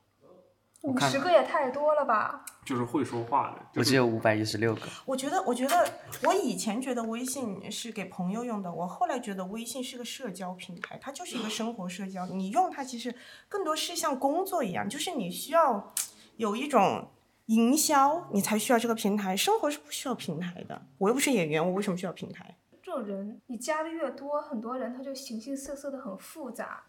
[0.81, 2.43] 五十个也太多了吧？
[2.65, 3.61] 就是会说话的。
[3.75, 4.81] 我只有五百一十六个。
[5.05, 5.87] 我觉得，我觉得
[6.23, 12.25] 我以前觉得微信是给朋友用的，我后来觉得微信是个社交平台，它就是一个生活社交。
[12.25, 13.13] 你用它其实
[13.47, 15.93] 更多是像工作一样，就是你需要
[16.37, 17.07] 有一种
[17.45, 19.37] 营销，你才需要这个平台。
[19.37, 20.81] 生活是不需要平台的。
[20.97, 22.57] 我又不是演员，我为什么需要平台？
[22.81, 26.83] 这种人你加的越多，很多人他就形形色色的很复杂。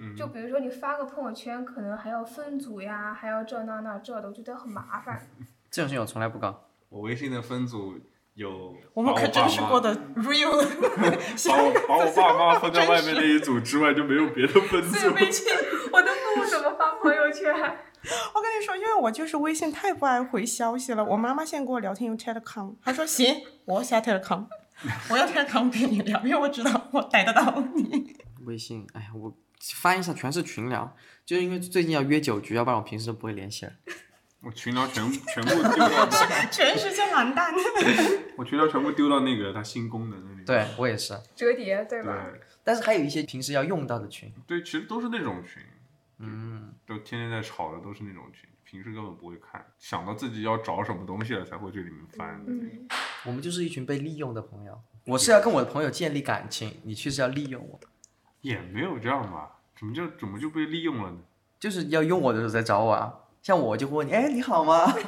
[0.00, 5.20] 嗯，就比如说你发个朋友圈，可能还要分组呀，还要这那那这的，我觉得很麻烦。
[5.70, 6.68] 这种事情我从来不搞。
[6.88, 7.94] 我微信的分组
[8.34, 10.50] 有我们可真是过得 real
[11.46, 15.14] 把我把我爸妈分在外面那一组之外就没有别的分组。
[15.14, 15.46] 微信，
[15.92, 17.52] 我都不 怎么发朋友圈。
[17.52, 21.04] 我跟你说，因为我就是微信太不爱回消息了。
[21.04, 24.46] 我妈妈现在跟我聊天用 Telegram，她说行，我下 Telegram，
[25.10, 28.16] 我要 Telegram 陪你聊，因为我知道我逮得到你。
[28.46, 33.72] 微信，哎呀，我翻一下全是群聊，就是因为最近要约酒局，要不然我平时都不会联系了。
[34.42, 36.08] 我群聊全全部丢到，
[36.50, 37.52] 全世界完蛋。
[38.38, 40.44] 我群聊全部丢到那个它 新功能那里。
[40.46, 42.26] 对我也是，折叠对吧？
[42.30, 45.62] 对但是还有一些平时要用到的群，对，其实都是那种群，
[46.18, 52.68] 嗯，都天天在吵的都是那种群，平时根本不会看，想到自己要找什么东西了才会去里面翻的那种。
[52.72, 52.88] 嗯，
[53.26, 54.80] 我们就是一群被利用的朋友。
[55.04, 57.80] 我是要跟我的朋友建立感情，你却是要利用我，
[58.42, 59.58] 也没有这样吧？
[59.78, 61.18] 怎么就怎么就被利用了呢？
[61.58, 63.14] 就是要用我的时候再找我啊。
[63.42, 64.84] 像我就会问你，哎，你好吗？
[64.92, 65.02] 自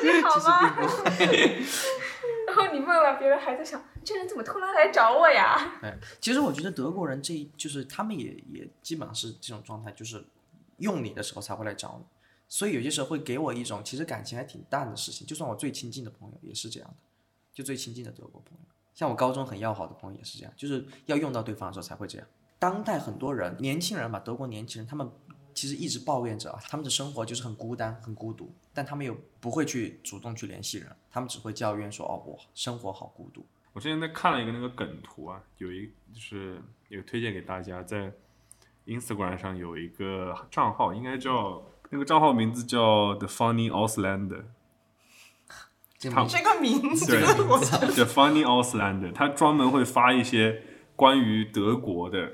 [0.00, 0.74] 己好吗？
[2.46, 5.78] 然后你问完，别人还在想，这人怎么突然来找我呀？
[5.82, 10.24] 哎，其实我觉得德国人这一就是他们也也基本上是这种状态，就是
[10.78, 12.06] 用你的时候才会来找你，
[12.48, 15.26] 所以有些时候会给我一种其实感情还挺淡的事情。
[15.26, 16.94] 就算我最亲近的朋友也是这样的，
[17.52, 18.64] 就最亲近的德国朋友，
[18.94, 22.26] 像我高中很要好的朋友也是这样，就是要用到对方的时候才会这样。
[22.58, 25.10] 当代很多人年轻人吧，德国年轻人他们
[25.54, 33.44] 其实一直抱怨着啊，他们的生活就是很孤单、很孤独，但他们又不会去主动去联系人，他们只会抱怨说哦，我生活好孤独。
[33.72, 38.12] 我之前在看了一个那个梗图啊，有一就是有推荐给大家，在
[38.86, 44.44] Instagram 上有一个账号，应该叫那个账号名字叫 The Funny Auslander，
[46.28, 50.62] 这个名字，对我 The Funny Auslander，他专门会发一些
[50.96, 52.30] 关于德国的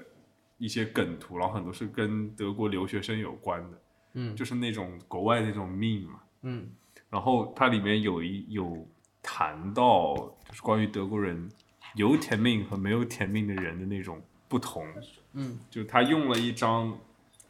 [0.56, 3.82] 一些梗图，然后很多是跟德国留学生有关的，
[4.14, 4.34] 嗯。
[4.34, 6.68] 就是那种国外那种 meme 嘛，嗯。
[7.10, 8.86] 然后它里面有一有
[9.22, 10.14] 谈到
[10.48, 11.48] 就是关于德国人
[11.94, 14.86] 有甜命和没有甜命的人的那种不同，
[15.34, 16.92] 嗯，就他用了一张《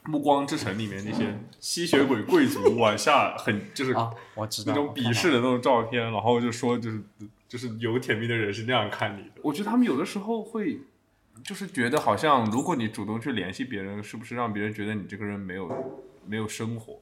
[0.08, 7.02] 暮光之城》里面那些吸血鬼贵族往下很就是啊，我知道那种鄙视的那种照片，然后就说就是
[7.46, 9.32] 就是有甜蜜的人是那样看你的。
[9.42, 10.80] 我觉得他们有的时候会，
[11.44, 15.70] 就是觉得好像如果你主动去联系别人，是不是让别人觉得你这个人没有
[16.24, 16.98] 没有生活？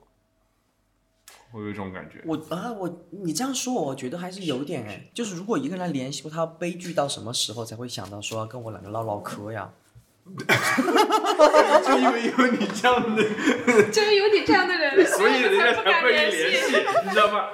[1.53, 2.21] 我有一种感觉。
[2.27, 9.73] 我啊，我你这样说，我觉得还是有点哎，就是如果一个人来联系我，他悲剧到什么时候才会想到说要跟我两个唠唠嗑呀？
[11.87, 13.23] 就因为有你这样的，
[13.91, 17.49] 就是有你这样的人， 所以人家才不敢联联系，你知道吗？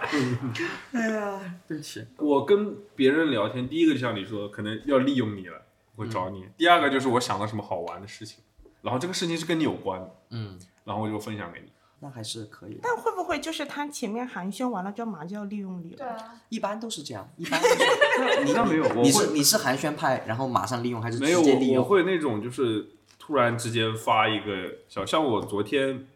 [0.92, 5.62] 哎呀，对不起，我跟别人聊天，第一个就像你说，可能要利用你了，
[5.96, 8.42] 我会找你；第二个就是我想到什么好玩的事情，
[8.82, 11.70] 然后这个事情是跟你有关的，嗯，然后我就分享给你。
[12.02, 15.96] 那还是可以的，但会不会就是他前面寒暄完了之后，马上就要利用你了？
[15.98, 17.74] 对啊，一般都是这样，一般都是。
[18.44, 21.84] 你那没有，我你是你是寒暄派，然后马上利用，还是没有我我直接利用？
[21.84, 22.88] 会那种就是
[23.20, 26.08] 突然之间发一个小，像我昨天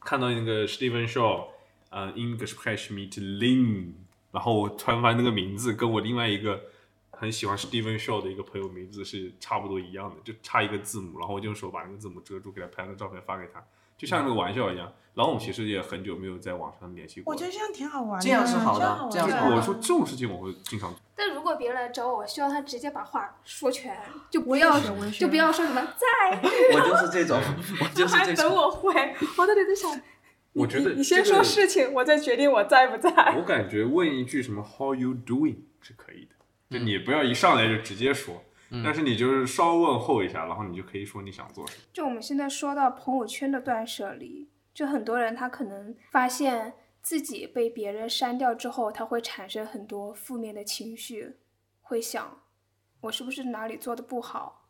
[0.00, 1.48] 看到那个 Steven Shaw，
[1.90, 3.92] 呃，English Press Meet Lin，
[4.32, 6.62] 然后我突然发现那个名字跟我另外一个
[7.10, 13.62] 很喜欢 Steven Shaw 的一个朋友名字是差不多一样的，就差一个字母，然后我就用手把那个字母遮住，给他拍了照片发给他，
[13.96, 14.92] 就像那个玩笑一样。
[15.14, 17.32] 然后我们其实也很久没有在网上联系过。
[17.32, 18.22] 我觉得这样挺好玩的。
[18.22, 21.00] 这样是好的这样我说这种事情我会经常做。
[21.14, 24.78] 但如果别人来找我，我希望他直接把话说全，就不要
[25.18, 26.38] 就不要说什么在，
[26.74, 27.40] 我就是这种，
[27.80, 28.54] 我就是还等。
[28.54, 28.92] 我回，
[29.38, 29.98] 我到底在想，
[30.52, 33.10] 我觉得你你先说事情，我再决定我在不在。
[33.38, 38.42] 我感觉问一句什么 “How you doing” 是可以的，就你不要一上来就直接说，
[38.84, 41.82] 但是你就是稍问候一下，然后你就可以说你想做什么。
[41.92, 51.36] 就我们现在说到朋友圈的断舍离，就很多人他可能发现自己被别人删掉之后，他会产生很多负面的情绪，
[51.80, 52.40] 会想
[53.02, 54.68] 我是不是哪里做的不好？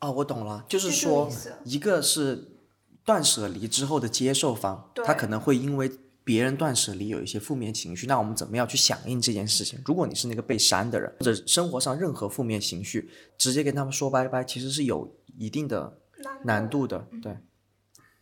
[0.00, 1.28] 哦，我懂了，就是说，
[1.64, 2.58] 一个是
[3.04, 5.90] 断舍离之后的接受方，他可能会因为
[6.24, 9.78] 别人断舍离有一些负面情绪，那我们怎么样去响应这件事情？
[9.84, 15.98] 如果你是那个被删的人，或者生活上任何负面情绪，直接跟他们说拜拜，其实是有一定的
[16.44, 17.06] 难度的。
[17.22, 17.36] 对，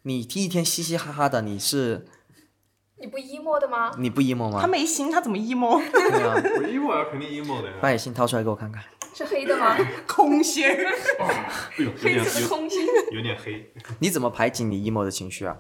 [0.03, 2.05] 你第一天嘻嘻哈哈的，你是
[2.99, 3.93] 你不 emo 的吗？
[3.99, 4.61] 你不 emo 吗？
[4.61, 5.81] 他没心，他怎么 emo？
[5.93, 7.77] 对啊， 我 emo 啊，肯定 emo 的呀。
[7.81, 8.83] 把你心掏出来给我看看。
[9.15, 9.77] 是黑的吗？
[10.09, 10.71] 空闲。
[11.21, 12.81] 哎呦，有黑点有色的空心。
[13.13, 13.73] 有点黑。
[14.01, 15.57] 你怎么排解你 emo 的情绪啊？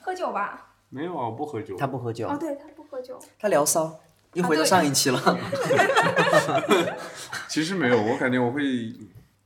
[0.00, 0.75] 喝酒吧？
[0.96, 1.76] 没有啊，我不喝酒。
[1.76, 3.20] 他不喝酒，哦，对他不喝酒。
[3.38, 3.94] 他聊骚，
[4.32, 5.38] 又回到上一期了。
[7.48, 8.62] 其实没有，我感觉我会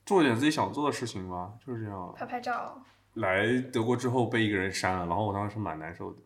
[0.07, 2.14] 做点自己想做的事情吧，就是这样。
[2.16, 2.80] 拍拍照，
[3.14, 6.18] 来德国之后被一个人删了，然后我当时蛮难受的。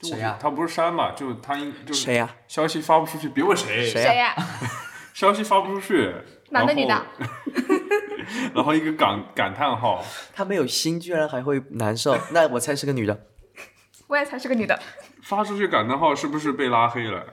[0.00, 1.10] 谁呀他不是删嘛？
[1.10, 2.36] 就他应就是谁呀？
[2.46, 4.32] 消息发不出去，别问谁，谁谁呀？
[5.12, 6.14] 消息发不出去，
[6.50, 7.06] 男的女的然后？
[8.54, 13.26] 然后一个感感叹号，他没有心，居然还会难受，那我猜是个女的。
[14.08, 14.78] 我也才是个女的。
[15.22, 17.24] 发出去感叹号是不是被拉黑了？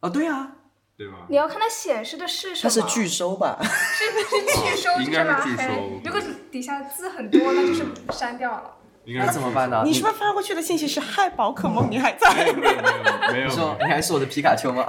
[0.00, 0.52] 啊，对啊，
[0.96, 1.26] 对吧？
[1.28, 2.70] 你要看它显示的是什么。
[2.70, 3.58] 他是拒收吧？
[3.62, 4.26] 是不是
[4.62, 6.00] 拒收应该是拉黑拒收？
[6.04, 8.76] 如果是底下字很多，那就是删掉了。
[9.04, 9.82] 那应该是怎么办呢？
[9.84, 14.84] 你是不是发过去的信息是“嗨，宝可梦，你还在没有没有没有没有 你说有，你还是我的皮卡丘吗？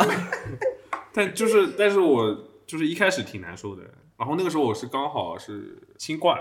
[1.13, 2.35] 但就是但是我
[2.67, 3.83] 就是一开始挺难受的，
[4.17, 6.37] 然后那个时候我是刚好是新冠，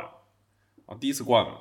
[0.86, 1.52] 啊第一次冠了，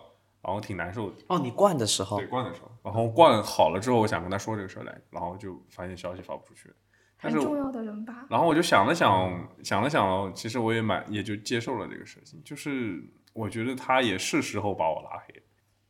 [0.47, 1.17] 然后挺难受的。
[1.27, 6.73] 哦，你灌的时候对，，灌的时候，然后灌好了之后，我想跟他说这个事儿来，然后就发现消息发不出去，
[7.21, 8.25] 但是很重要的人吧。
[8.29, 15.43] 然后我就想了想，想了想，其实我也蛮也就接受了这个事情，就是我觉得他也是时候把我拉黑。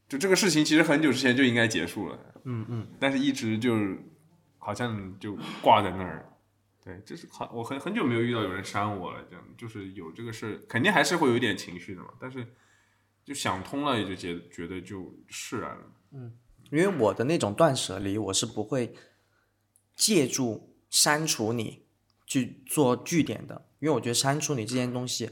[0.09, 4.01] 就这个事情其实很久之前就应该结束了，嗯嗯，但是一直就是
[4.57, 6.33] 好像就挂在那儿。
[6.83, 12.07] 对，就是好，我很很久没有遇到有人删我了，这样就是有这个事儿，肯定还是会有一点情绪的嘛。
[12.19, 12.47] 但是
[13.27, 15.83] 就想通了，也就觉觉得就释然了。
[16.13, 16.31] 嗯
[16.69, 18.93] 因为我的那种断舍离，我是不会
[19.95, 21.83] 借助删除你
[22.25, 25.29] 去做据点的，因为我觉得删除你这件东西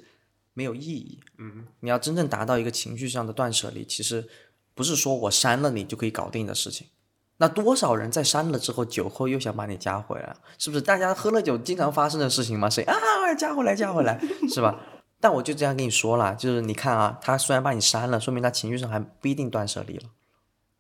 [0.54, 1.20] 没有意义。
[1.38, 4.28] 嗯，你要真正达到一个情绪上的断舍离，其实
[4.74, 6.88] 不是说我删了你就可以搞定的事情。
[7.38, 10.82] 那多少人在删了之后，酒后又想把你加回来，是不是？
[10.82, 12.70] 大家喝了酒经常发生的事情吗？
[12.70, 12.96] 谁啊
[13.38, 14.82] 加回来加回来，是吧？
[15.26, 20.04] 但我就这样跟你说了，就是你看啊，他虽然把你删了，说明他情绪上还不一定断舍离了。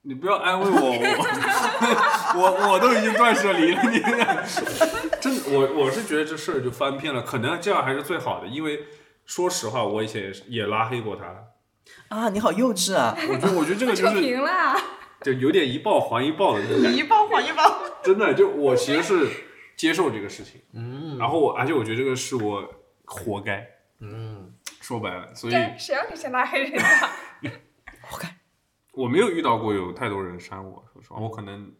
[0.03, 0.77] 你不要安慰我，
[2.37, 3.99] 我我我都已经断舍离了，你
[5.19, 8.81] 真我我是觉得这事儿就翻篇了，可能这样还是最好的，因为
[9.25, 13.17] 说实话，我以前也是也拉黑过他，啊，你好幼稚啊！
[13.27, 14.79] 我觉得我觉得这个就 就是平啦，
[15.23, 17.79] 就有点一报还一报的那种感觉， 一报还一报。
[18.03, 19.27] 真的就我其实是
[19.75, 22.63] 接受这个事情，嗯，然后我而且我觉得这个是我
[23.05, 23.67] 活该，
[24.01, 24.34] 嗯，
[24.85, 27.09] 说白了，所以，谁让你先拉黑人家？
[28.03, 28.35] 活该。
[28.93, 31.73] 我没有遇到过有太多人删我，说实话，我可能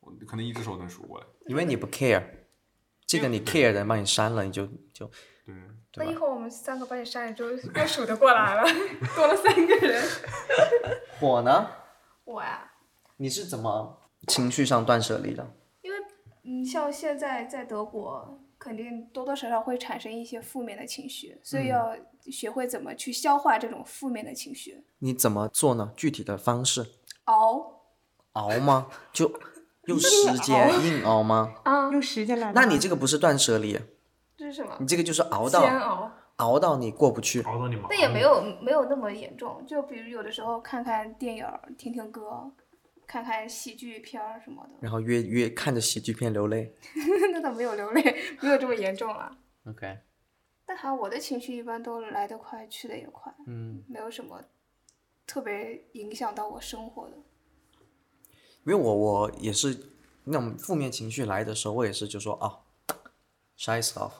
[0.00, 2.20] 我可能一只手能数过来，因为你不 care，
[3.06, 5.08] 这个你 care 的人把你删了，你就就
[5.92, 6.04] 对。
[6.04, 8.64] 那一会儿我们三个把你删了之后，又数得过来了，
[9.14, 10.02] 多了三个人。
[11.22, 11.70] 我呢？
[12.24, 12.72] 我呀，
[13.18, 15.54] 你是怎么情绪上断舍离的？
[15.82, 15.96] 因为
[16.42, 21.96] 嗯，像现在在德国，肯定多多少少会产生一些负面的情绪，所以要
[22.30, 24.84] 学会怎么去消化这种负面的情绪。
[24.98, 25.92] 你怎么做呢？
[25.96, 26.86] 具体的方式？
[27.24, 27.82] 熬
[28.32, 28.88] 熬吗？
[29.12, 29.32] 就
[29.86, 31.54] 用时间硬熬吗？
[31.64, 32.52] 啊，用时间来。
[32.52, 33.78] 那你这个不是断舍离，
[34.36, 34.86] 这是什么你？
[34.86, 36.12] 这个就是熬煎到熬。
[36.36, 37.42] 熬到你过不去。
[37.42, 41.46] 熬到你麻但也没有没有那么严重，就比如有的时候看看电影、
[41.76, 42.50] 听听歌、
[43.06, 46.74] 看看喜剧片儿什么的，然后约约看着喜剧片流泪。
[47.32, 49.30] 那倒没有流泪，没有这么严重了。
[49.68, 49.98] OK，
[50.72, 54.42] 但还我的情绪一般都来得快，去得也快，嗯，没有什么
[55.26, 57.16] 特别影响到我生活的。
[58.64, 59.92] 因为我我也是
[60.24, 62.60] 那种负面情绪来的时候，我也是就说啊
[63.58, 64.12] ，shy stuff，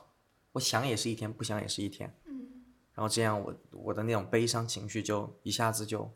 [0.53, 2.14] 我想也是一天，不想也是一天。
[2.26, 2.46] 嗯，
[2.92, 6.11] 然后这样我我的那种悲伤情绪就一下子就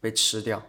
[0.00, 0.62] 被吃掉。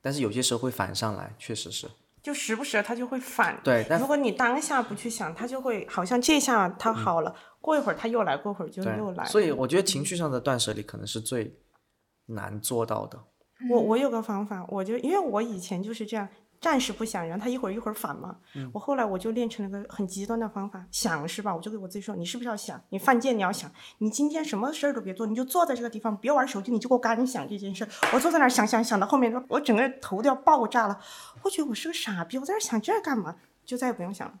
[0.00, 1.86] 但是有些时候会反上来，确实是
[2.22, 3.60] 就时不时它就会反。
[3.62, 9.24] 对，但如果你当下不去想，它就会好像这下它好了，过一会儿他又来，过会儿就又来。
[9.26, 11.54] 所以我觉得情绪上的断舍离可能是最
[12.26, 13.18] 难做到的。
[13.68, 16.26] 我我有个方法，我就因为我以前就是这样，
[16.62, 18.38] 暂时不想，然后他一会儿一会儿反嘛。
[18.54, 21.54] 嗯我后来我就练成了个很极端的方法，想是吧？
[21.54, 22.82] 我就给我自己说，你是不是要想？
[22.88, 27.86] 你犯贱你要想，你今天什么事儿都别做，你就坐在这个地方，别玩手机，你就给我赶紧想这件事。
[28.14, 30.98] 我坐在那儿想想想到后面，我整个头都要爆炸了。
[31.42, 33.36] 我觉得我是个傻逼，我在这想这干嘛？
[33.66, 34.34] 就再也不用想了。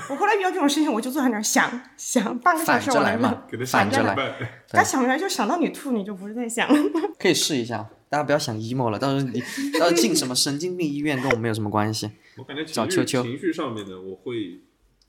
[0.10, 4.64] 我后来遇到这种事情，我就坐在那儿想想半个小时我来嘛给他，反着来，想明白。
[4.70, 6.68] 但想出来就想到你吐，你就不是在想。
[7.18, 7.88] 可以试一下。
[8.08, 9.40] 大家不要想 emo 了，到时候你
[9.80, 12.08] 到时候进什么神经病医院跟我没有什么关系。
[12.36, 14.60] 我感觉情绪找秋秋情绪上面的，我会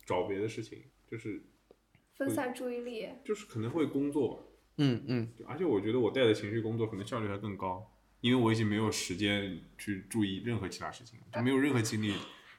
[0.07, 0.79] 找别的事情，
[1.11, 1.43] 就是
[2.17, 7.86] 分散注意力，就是可能会工作，嗯嗯，而且我觉得我带着情绪工作可能效率还更高，
[8.21, 12.13] 因为我已经没有时间去注意任何其他事情了，就没有任何精力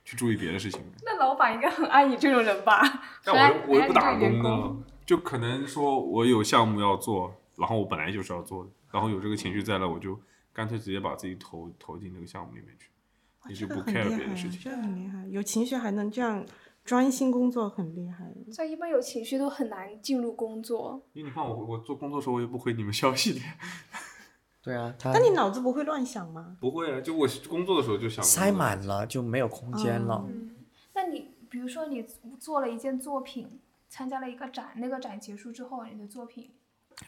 [0.06, 0.80] 去注意别的事情。
[1.04, 2.80] 那老板应该很爱你这种人吧？
[3.24, 10.18] 但我又我又不打工呢种员工，就可能说我有项目要做，然后我本来就是要做的，然后有这个情绪在了，我就
[10.52, 12.88] 干脆直接把自己投投进这个项目里面去，
[13.48, 14.60] 你就不 care 别的事，情。
[14.60, 16.46] 这个很厉害，有情绪还能这样
[16.84, 18.32] 专心工作，很厉害。
[18.52, 21.02] 所以一般有情绪都很难进入工作。
[21.14, 23.40] 因为你看我我做工作的时候我也不回你们消息的，
[24.66, 26.56] 对啊，他但你脑子不会乱想吗？
[26.60, 30.24] 不会啊，就我工作的时候就想塞满了就没有空间了。
[30.26, 30.56] 嗯，
[30.92, 32.04] 那你比如说你
[32.40, 36.50] 做了一件作品，参加了一个展，那个展结束之后，你的作品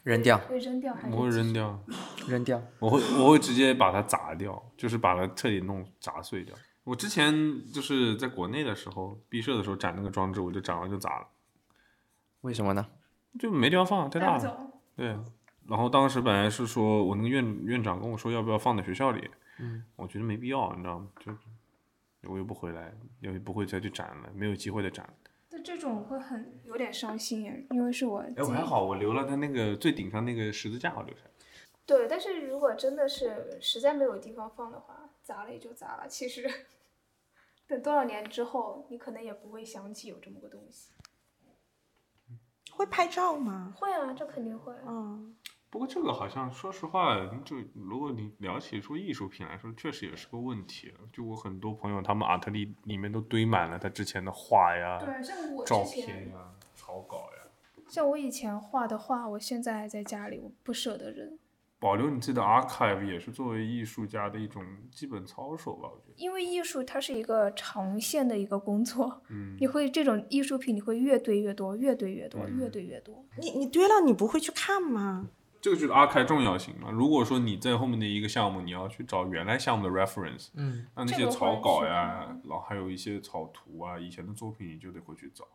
[0.03, 1.77] 扔掉，会扔掉还是我会扔掉，
[2.29, 2.61] 扔掉。
[2.79, 6.55] 我会我会直接把它砸掉，就是把它彻底弄砸碎掉。
[6.85, 7.33] 我之前
[7.73, 11.27] 就是在国内的时候，毕设的时候展那个装置，我就展完就砸了，
[12.39, 12.87] 为什么呢？
[13.37, 14.71] 就没地方放，太大了。
[14.95, 15.15] 对，
[15.69, 21.07] 然后当时本来是说我那个院院长跟我说要不要放在学校里，嗯，我觉得没必要，你知道吗？
[21.19, 21.31] 就
[22.29, 22.91] 我又不回来，
[23.21, 25.07] 又不会再去展了，没有机会再展。
[25.51, 31.21] 那这种会很有点伤心耶，因为是我哎，我还好，我留了他那个最顶上那个十字架，我留下。
[31.85, 36.07] 对，但是如果真的是实在没有地方放的话，砸了也就砸了。
[36.07, 36.49] 其实
[37.67, 40.91] 等多少年之后，你可能也不会想起有这么个东西。
[42.71, 43.73] 会拍照吗？
[43.75, 44.73] 会啊，这肯定会。
[44.87, 45.35] 嗯，
[45.71, 47.15] 不过这个好像，说实话，
[47.45, 50.91] 就如果你聊起说艺术品来说，确实也是个问题。
[51.13, 57.51] 就我很多朋友，他们阿特里里面都堆满了他之前的画呀、对，像我照片呀、草稿呀。
[57.87, 61.37] 像我以前画的画，我现在还在家里，我不舍得扔，
[61.79, 66.13] 保留你自己的 archive 也是作为艺术家的一种基本操守吧，我觉得。
[66.17, 73.23] 因为艺术它是一个长线的一个工作，嗯，你会这种艺术品你会越堆越多，越堆越多，嗯越堆越多。
[73.37, 75.29] 你你堆了，你不会去看吗？
[75.61, 76.89] 这个就是 archive 重要性嘛。
[76.91, 85.45] 如果说你在后面的一个项目，你要去找原来项目的 reference，嗯，那那些草稿会呀是，然后还有一些草图啊，以前的作品你就得回去找。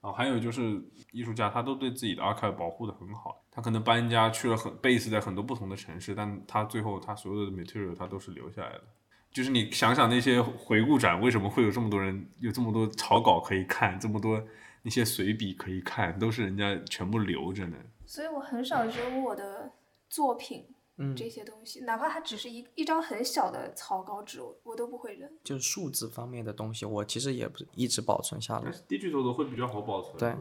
[0.00, 0.80] 然后还有就是
[1.10, 8.84] 艺术家，他都对自己的 archive 保护的很好，他可能搬家去了很 base 在很多不同的城市，但他最后他所有的 material 他都是留下来的。
[9.32, 14.40] 就是你想想那些回顾展，为什么会有这么多人有这么多草稿可以看，这么多
[14.82, 17.76] 那些随笔可以看，都是人家全部留着呢。
[18.08, 19.70] 所以我很少扔我的
[20.08, 25.30] 作品，嗯这些东西，哪怕它只是一一张很小的草稿纸，我我都不会扔。
[25.44, 28.72] 就是数字方面的东西，我其实也不一直保存下来但。
[28.72, 30.16] 是 digital 的会比较好保存。
[30.16, 30.34] 对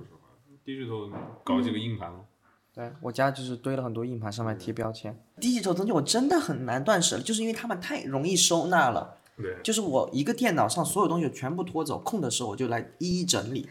[0.66, 1.12] ，digital
[1.44, 2.26] 搞几个硬盘咯。
[2.74, 5.22] 对我家就是堆了很多硬盘，上面贴标签。
[5.42, 9.18] digital 东西我真的很难断舍离，就是因为它们太容易收纳了。
[9.36, 13.68] 对，就是我一个电脑上所有东西全部拖走，空的时候我就来一一整理。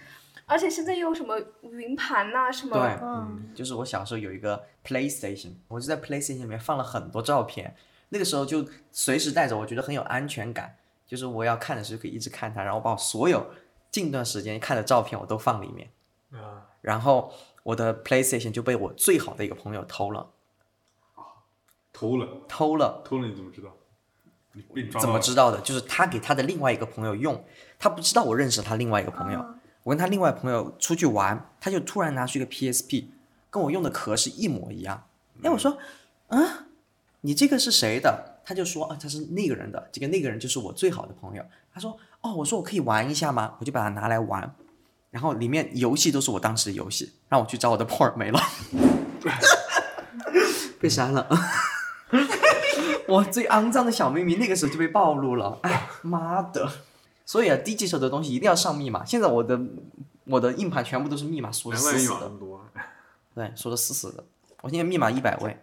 [0.47, 7.75] 而且现在又有什么云盘呐、什么对，嗯，就是我小时候有一个 PlayStation，我就在 PlayStation 里面放了很多照片，
[8.11, 10.77] 那个时候就随时带着，我觉得很有安全感。
[11.07, 13.47] 就是我要看的时候可以一直看它，然后把我所有
[13.91, 15.91] 近段时间看的照片我都放里面。
[16.33, 17.33] 啊，然后
[17.63, 20.31] 我的 PlayStation 就被我最好的一个朋友偷了，
[21.93, 23.03] 偷了，偷了。
[23.05, 23.73] 偷了你怎么知道？
[25.01, 25.61] 怎么知道的？
[25.61, 27.45] 就是他给他的另外一个朋友用，
[27.79, 29.45] 他不知道我认识他另外一个朋友。
[29.87, 33.05] 我跟他另外朋友出去玩，他就突然拿出一个 PSP，
[33.49, 35.05] 跟我用的壳是一模一样。
[35.45, 35.79] 哎，我说，
[36.27, 36.67] 啊，
[37.21, 38.41] 你这个是谁的？
[38.45, 39.89] 他就说啊，他是那个人的。
[39.93, 41.45] 这个那个人就是我最好的朋友。
[41.73, 43.55] 他说，哦，我说我可以玩一下吗？
[43.61, 44.53] 我就把它拿来玩，
[45.13, 48.41] 然后里面游戏都是我当时的游戏，让我去找我的 port 没了，
[50.81, 51.29] 被删了。
[53.07, 56.69] 我最肮脏的小秘密那个时候就被暴露了，哎妈的！
[57.27, 59.05] 所以啊，digital 的东西一定要上密码。
[59.05, 59.61] 现在我的
[60.25, 62.33] 我的硬盘全部都是密码锁死死的。
[63.35, 64.25] 对，锁的死死的。
[64.63, 65.59] 我现在密码一百位，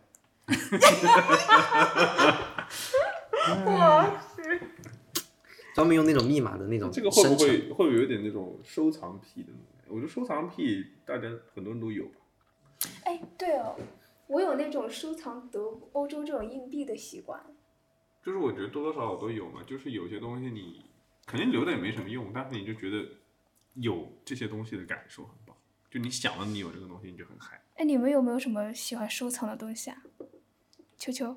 [5.73, 9.95] 专门用那种密码的那种这个会不会会不会有点那种收藏癖的那种？
[9.95, 12.11] 我觉得收藏癖大家很多人都有吧。
[13.05, 13.75] 哎，对哦，
[14.27, 17.41] 我有那种收藏德欧洲这种硬币的习惯。
[18.23, 20.85] 就是我觉得多多少少都有嘛，就是有些东西你
[21.33, 23.03] 肯定留着也没什么用，但是你就觉得
[23.73, 25.57] 有这些东西的感受很棒，
[25.89, 27.59] 就你想了你有这个东西，你就很嗨。
[27.73, 29.97] 哎，你们有没有什么喜欢收藏的东西啊？
[30.95, 31.35] 球球，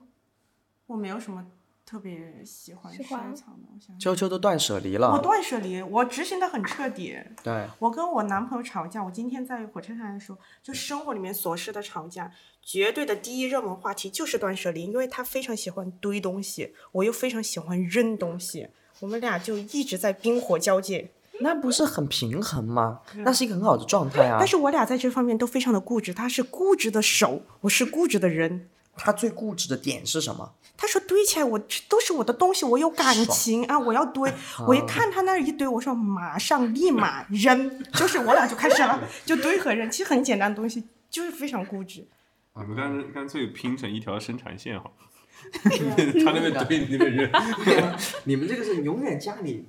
[0.84, 1.50] 我没有什么
[1.86, 5.22] 特别喜欢收藏的，我想想秋秋都断舍离了我。
[5.22, 7.16] 断舍离，我执行的很彻底。
[7.42, 12.30] 对，我跟我男朋友吵架，我今天在火车上的时候，就生活里面琐事的吵架，
[12.60, 18.68] 绝对的第一热门话题就是断舍离，因为他非常喜欢堆东西，我又非常喜欢扔东西，
[19.00, 21.10] 我们俩就一直在冰火交界。
[21.40, 23.00] 那不是很平衡吗？
[23.16, 24.36] 那是一个很好的状态啊。
[24.38, 28.68] 但是我俩在这方面都非常的固执，他是固执的手，我是固执的人。
[28.98, 30.54] 他最固执的点是什么？
[30.74, 34.32] 他说堆起来，我这都是我的东西，我有感情啊，我要堆。
[34.66, 42.06] 我一看他那儿一堆，我说马上立马扔，就是我俩就开始了，就堆和扔，其实很简单的东西，就是非常固执。
[42.54, 45.05] 你们干干脆拼成一条生产线好了，
[46.24, 47.30] 他那边堆，你那边扔。
[48.24, 49.64] 你们这个是永远家里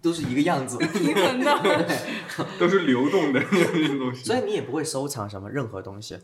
[0.00, 1.86] 都是一个样子，平衡的。
[2.58, 3.40] 都是流动的
[3.98, 4.24] 东西。
[4.24, 6.18] 所以你也不会收藏什么任何东西。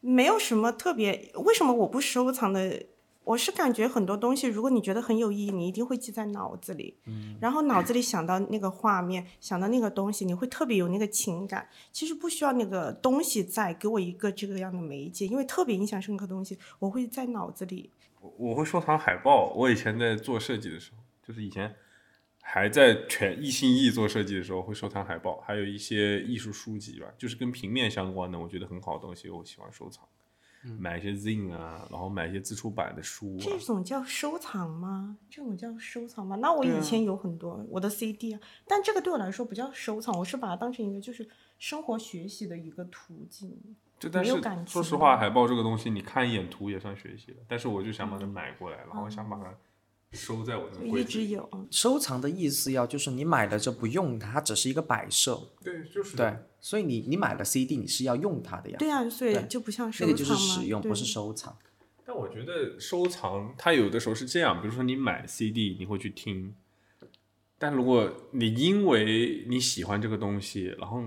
[0.00, 2.86] 没有什么特别，为什么我不收藏的？
[3.24, 6.96] 我是感觉很多东西，如果你觉得很有意义，你一定会记在脑子里，
[7.42, 11.68] 然后脑子里想到那个画面，想到那个东西，你会特别有那个情感。
[11.92, 17.90] 其实不需要那个东西在给我一个这个样的媒介，因为特别印象深刻的东西，我会在脑子里。
[18.36, 19.52] 我我会收藏海报。
[19.54, 21.74] 我以前在做设计的时候，就是以前
[22.42, 30.04] 还在全一心一意做设计的时候，会收藏海报，还有一些艺术书籍吧，就是跟平面相关的，我觉得很好的东西，我喜欢收藏。
[30.76, 33.40] 买一些 zine 啊，然后买一些自出版的书啊。
[33.40, 35.16] 这种叫收藏吗？
[35.30, 36.36] 这种叫收藏吗？
[36.36, 41.26] 那我以前有很多、我的 CD 啊，但这个对我来说不叫收藏，我是把它当成一个就是
[41.58, 43.56] 生活学习的一个途径。
[43.98, 47.38] 就但是没有感情说实话，海报这个东西，你看一眼图也算学习了。
[47.48, 49.52] 但是我就想把它买过来，然后想把它
[50.12, 51.04] 收在我的柜子里。
[51.04, 51.48] 直有。
[51.70, 55.40] 收藏的意思要就是你买了这不用它，它只是一个摆设。
[55.62, 58.76] 对，就是对，所以你你买了 CD，你是要用它的呀。
[58.78, 60.24] 对啊，所以就不像收那藏那。
[60.24, 61.56] 个就是使用，不是收藏。
[62.06, 66.54] 但我觉得收藏它有的时候是这样，比如说你买 CD，你会去听，
[67.58, 71.02] 但如果你因为你喜欢这个东西，然后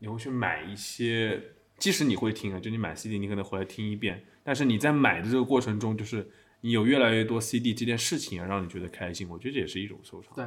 [0.00, 1.40] 你会去买一些，
[1.82, 6.30] 即使你会听啊，就你买 CD，你可能回来听一遍，但是你在买的这个过程中，就是
[6.60, 10.32] 你有越来越多 CD 这件事情啊，让你觉得开心，我觉得这也是一种收藏。
[10.36, 10.44] 对，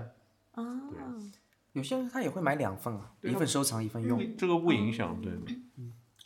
[0.52, 0.64] 啊，
[1.74, 4.38] 有些人他也会买两份啊，一份收藏，一份用。
[4.38, 5.34] 这个不影响，对。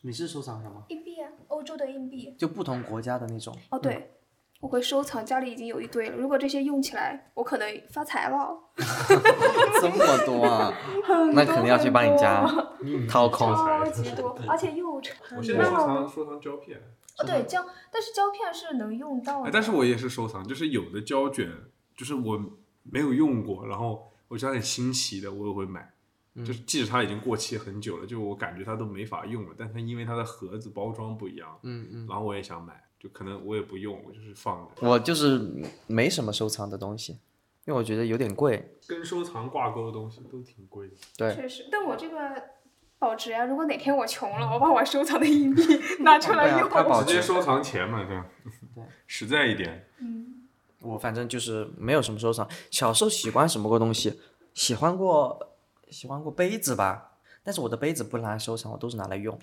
[0.04, 0.86] 你是收藏什么？
[0.90, 2.36] 硬币啊，欧洲的硬币。
[2.38, 3.58] 就不同国家的那种。
[3.72, 4.12] 哦，对，
[4.60, 6.18] 我会收藏，家里已经有一堆了。
[6.18, 8.58] 如果这些用起来，我可能发财了。
[8.76, 10.74] 这么多啊，
[11.34, 12.46] 那肯定要去帮你家
[13.08, 13.54] 掏空。
[13.56, 15.16] 超级多，而且又沉。
[15.38, 16.78] 我现在收藏收藏胶片，
[17.20, 21.50] 哦，对胶，但是胶片是能用到但是我也是收藏，就是有的胶卷，
[21.96, 22.42] 就是我
[22.84, 25.94] 没有用过，然后我觉得很新奇的，我也会买。
[26.36, 34.88] 就是即使它已经过期很久了，就我感觉它都没法用了，但它因为它的盒子包装不一样，嗯嗯，然后我也想买，就可能我也不用，我就是放着。
[34.88, 35.42] 我就是
[35.88, 37.14] 没什么收藏的东西，
[37.66, 38.76] 因为我觉得有点贵。
[38.88, 40.94] 跟收藏挂钩的东西都挺贵的。
[41.16, 42.18] 对，确实，但我这个
[42.98, 45.62] 保值呀、如果哪天我穷了，我把我收藏的硬币
[46.04, 46.70] 拿出来用。
[46.70, 47.08] 它保值。
[47.10, 48.26] 直接收藏钱嘛，对吧？
[48.76, 49.88] 对， 实在一点。
[50.00, 50.48] 嗯，
[50.82, 52.46] 我反正就是没有什么收藏。
[52.70, 54.20] 小时候喜欢什么个东西？
[54.54, 55.56] 喜欢过
[55.90, 59.40] 喜欢过杯子吧，但是我的杯子不拿来收藏，我都是拿来用。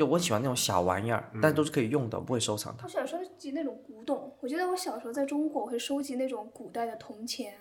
[0.00, 2.88] 就我喜欢那种小玩意儿，但都是可以用的，我不会收藏它我。
[2.88, 4.34] 喜欢收集那种古董。
[4.40, 7.52] 我觉得我小时候在中国，我会收集那种古代的铜钱。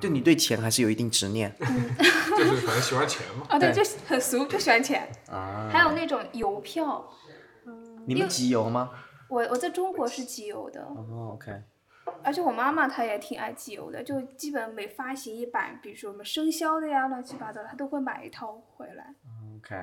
[0.00, 3.44] 就你对钱还是有一定执念 就是可能喜欢钱嘛。
[3.52, 5.06] 啊，对，对就很俗，就喜欢钱。
[5.30, 5.68] 啊。
[5.70, 7.06] 还有那种邮票，
[8.06, 8.90] 你们集邮吗？
[9.28, 11.52] 我我在中国是集邮的，哦，OK。
[12.24, 19.14] 而且我妈妈她也挺爱集邮的，就基本每发行一版，比如说什么生肖的呀，乱七八糟的，她都会买一套回来。
[19.58, 19.76] OK，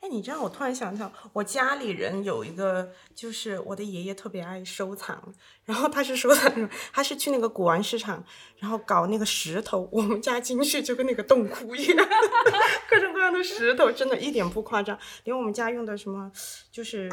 [0.00, 5.34] 哎，你知道我突然想到，我家里人有一个，就是我的爷爷特别爱收藏，
[5.64, 8.24] 然后他是收藏什么，他是去那个古玩市场，
[8.58, 12.08] 然后搞那个石头，我们家进去就跟那个洞窟一样，
[12.88, 16.30] 各种各样的石头，真的一点不夸张，连我们家用的什么
[16.70, 17.10] 就是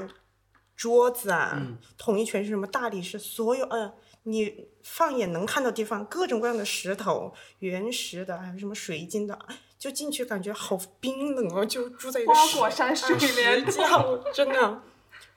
[0.75, 1.59] 桌子啊，
[1.97, 3.93] 统一全是什么大理石，所有呃。
[4.27, 9.38] 你放眼能看到地方，各种各样的石头，原石的，还有什么水晶的，
[9.78, 14.82] 就进去感觉好冰冷哦，就住在一个花果山水里面石窖，真的。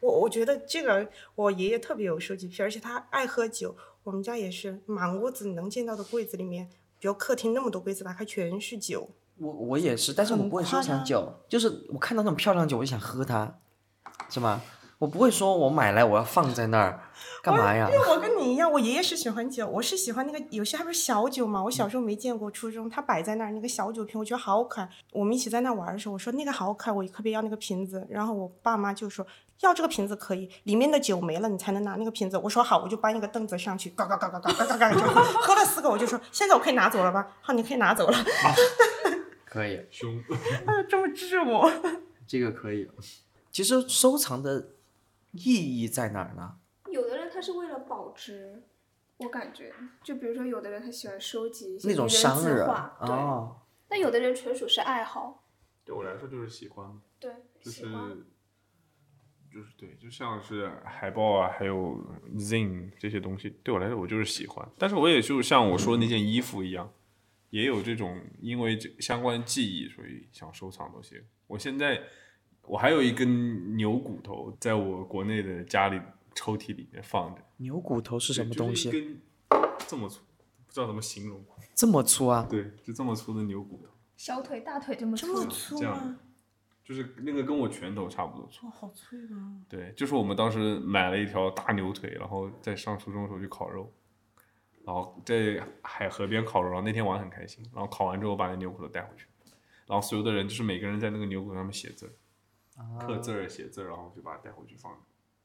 [0.01, 3.76] 我我觉得这个我爷爷特别有收集癖，而且他爱喝酒。
[4.05, 9.11] 我们家也是，满屋子能见到的柜子里面，比如客厅那么多柜子，打开全是酒。
[9.36, 13.59] 我我也是，但是我不会收藏酒，就是我看到那种漂亮酒，我就想喝它，
[14.30, 14.62] 是吗？
[14.99, 17.01] 我不会说我买来我要放在那儿，
[17.40, 17.88] 干嘛呀？
[17.88, 21.62] 因为我跟你一样，我爷爷是喜欢酒，我是喜欢那个有些还不是小酒嘛。
[21.62, 24.88] 我小时候没见过，初中他摆在那儿那个小酒瓶，我觉得好可爱。
[25.12, 28.05] 我们一起在那玩的时候，我说那个好可爱，我特别要那个瓶子。
[28.11, 29.24] 然后我爸妈就说
[29.61, 32.36] 要这个瓶子可以，里面的酒没了你才能拿那个瓶子。
[32.36, 37.36] 我说好，我就搬一个凳子上去，嘎嘎嘎嘎嘎嘎嘎嘎，就喝了四个，我就说现在我可以拿走了吧？
[37.40, 38.18] 好，你可以拿走了。
[39.46, 40.12] 可以，凶。
[40.66, 41.70] 啊，这么治我。
[42.26, 42.90] 这个可以。
[43.53, 44.68] 其实收藏的
[45.45, 46.59] 意义在哪儿呢？
[46.91, 48.64] 有的人他是为了保值，
[49.18, 49.72] 我感觉，
[50.03, 53.11] 就比如说有的人他喜欢收集一些那种名人商人字画，对。
[53.11, 55.45] 哦，但有的人纯属是爱好，
[55.84, 57.86] 对我来说就是喜欢，对，就是。
[59.51, 61.97] 就是对，就像是海报啊，还有
[62.36, 64.68] zine 这些东西，对我来说我就是喜欢。
[64.76, 66.93] 但是我也就像我说的那件衣服一样，
[67.49, 71.24] 也有这种因为这相关记忆，所以想收藏东西。
[71.47, 72.03] 我现在
[72.69, 76.01] 我还有一根牛骨头，在我国内的家里
[76.35, 78.85] 抽屉里面放着，牛骨头是什么东西？
[78.85, 79.21] 就是一根
[79.87, 80.21] 这么粗，
[80.66, 81.43] 不知道怎么形容。
[81.75, 82.47] 这么粗啊？
[82.51, 86.19] 对，就这么粗的牛骨头，小腿、大腿这么这粗，么粗这样吗？
[86.85, 88.66] 就是那个跟我拳头差不多粗。
[88.66, 89.61] 哇，好脆啊！
[89.69, 93.93] 对，就是我们当时买了一条大牛腿，然后在上初中的时候去烤肉，
[94.85, 99.27] 然后在海河边烤肉，然后那天玩的很开心，然后烤完之后把那牛骨头带回去，
[99.87, 102.12] 然后所有的人就是每个人在那个牛骨头上面写字儿，
[103.01, 104.93] 刻字儿写字儿，然后就把它带回去放，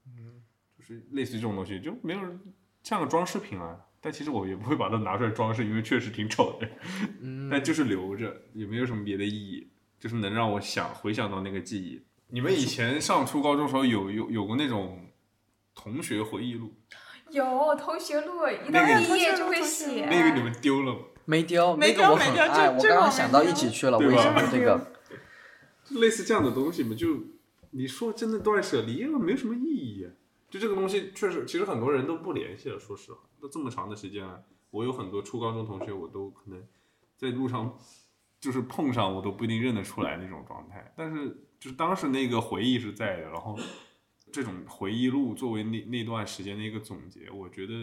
[0.06, 0.42] 嗯，
[0.78, 2.40] 就是类似于这种东西，就没有人
[2.84, 6.68] 像个装饰品啊，但其实我也不会把它拿出来装饰，因为确实挺丑的，
[7.22, 9.70] 嗯， 但就是留着，也没有什么别的意义，
[10.00, 12.04] 就是能让我想回想到那个记忆。
[12.28, 15.08] 你们以前上初高中时候有有有过那种
[15.76, 16.74] 同学回忆录，
[17.30, 20.06] 有同学录，一那个到毕业就会写。
[20.06, 21.00] 那个你们丢了吗？
[21.26, 24.93] 没丢，没那个我丢没丢我我刚刚想到一起去了，对吧为什么这个？
[25.90, 27.20] 类似这样的东西嘛，就
[27.72, 30.08] 你说真的断舍离又没有什么意义，
[30.50, 32.80] 就这个东西确实，其实很多人都不联系了。
[32.80, 36.64] 说实话，都这么长的时间了，我有很多初高中同学，我都可能
[37.18, 37.78] 在路上
[38.40, 40.94] 就是碰上，我都不一定认得出来那种状态。
[40.96, 41.30] 但是
[41.60, 43.58] 就是当时那个回忆是在的，然后
[44.32, 47.74] 这种回忆录作为那那段时间的一个总结，我觉得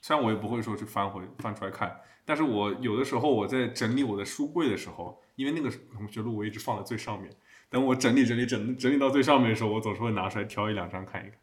[0.00, 7.32] 虽然我也不会说去翻回翻出来看，但是我有的时候我在整理我的书柜的时候，因为那个同学录我一直放在最上面，
[7.70, 11.38] 等我整理整理整整理到最上面的时候，我总是会拿出来挑一两张看一看，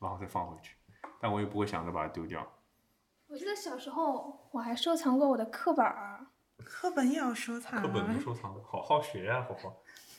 [0.00, 0.74] 然后再放回去，
[1.20, 2.46] 但我也不会想着把它丢掉。
[3.28, 6.26] 我记得小时候我还收藏过我的课本儿，
[6.62, 8.20] 课本也要收藏课本啊能。
[8.20, 9.76] 收藏，好好学呀、好好。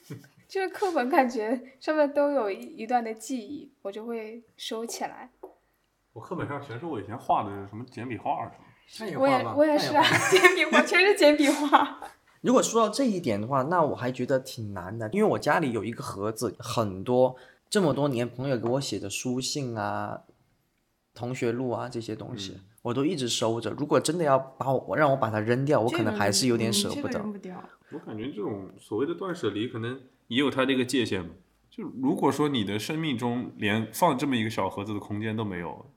[0.48, 5.30] 就是课本感觉上面都有一一段的记忆，我就会收起来。
[6.14, 9.20] 我课本上全是我以前画的什么简笔画什么。
[9.20, 12.00] 我也我也是啊， 简笔画全是简笔画。
[12.42, 17.36] 如果说到这一点的话，那我还觉得挺难的，因为我家里有一个盒子，很多
[17.70, 20.22] 这么多年朋友给我写的书信啊、
[21.14, 23.72] 同学录啊这些东西，我都一直收着。
[23.72, 27.20] 如果真的要把我让我把它扔掉，我可能还是有点舍不得嗯这个。
[27.20, 27.64] 扔不掉。
[27.92, 31.34] 我感觉这种所谓的断舍离，可能也有它这个界限吧。
[31.70, 35.90] 就如果说你的生命中连放这么一个小盒子的空间都没有，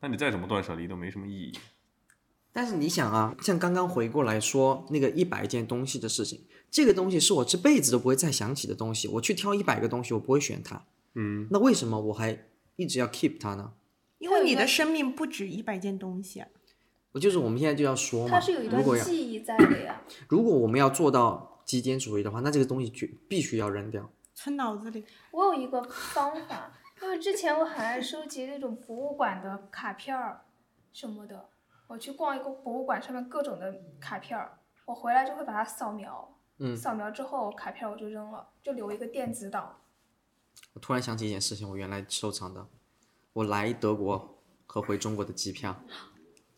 [0.00, 1.52] 那你再怎么断舍离都没什么意义。
[2.52, 10.84] 但是你想啊，像刚刚回过来说那个一百件东西的事情，这个东西是我这辈子都不会再想起的东西，我去挑一百个东西，我不会选它。
[11.14, 12.46] 嗯，那为什么我还
[12.76, 13.72] 一直要 keep 它呢？
[14.18, 16.48] 因为你的生命不止一百件东西啊。
[17.12, 20.02] 我就是我们现在就要说嘛，它是有一段记忆在的呀。
[20.28, 24.10] 如果我们要做到极简主义的话，那这个东西绝必须要扔掉。
[24.34, 25.04] 存脑子里。
[25.30, 26.72] 我有一个方法，
[27.02, 30.42] 因为之前我很爱收集那种博物馆的卡片儿
[30.92, 31.48] 什么的。
[31.92, 33.70] 我去逛一个博物馆，上面各种的
[34.00, 36.26] 卡片儿，我回来就会把它扫描。
[36.56, 39.78] 嗯扫描之后，卡片我就扔了，就留一个电子档。
[40.72, 42.66] 我突然想起一件事情，我原来收藏的，
[43.34, 45.84] 我来德国和回中国的机票，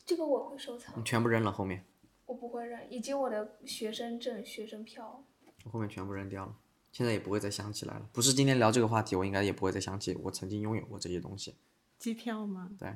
[0.07, 1.85] 这个我会收藏，你全部扔了，后面
[2.27, 5.25] 我不会扔，以及我的学生证、学生票。
[5.65, 6.55] 我后面全部扔掉了，
[6.93, 8.09] 现在也不会再想起来了。
[8.13, 11.57] 不是今天聊这个话题，我应该也不会再想起我曾经拥有过这些东西。
[11.99, 12.71] 机票吗？
[12.79, 12.95] 对，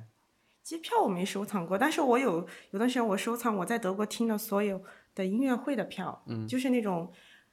[0.68, 4.82] 机票我没收藏过，但是我有有段时间我收藏我在德国听的所有
[5.14, 7.10] 的音乐会的票，嗯，就是那种，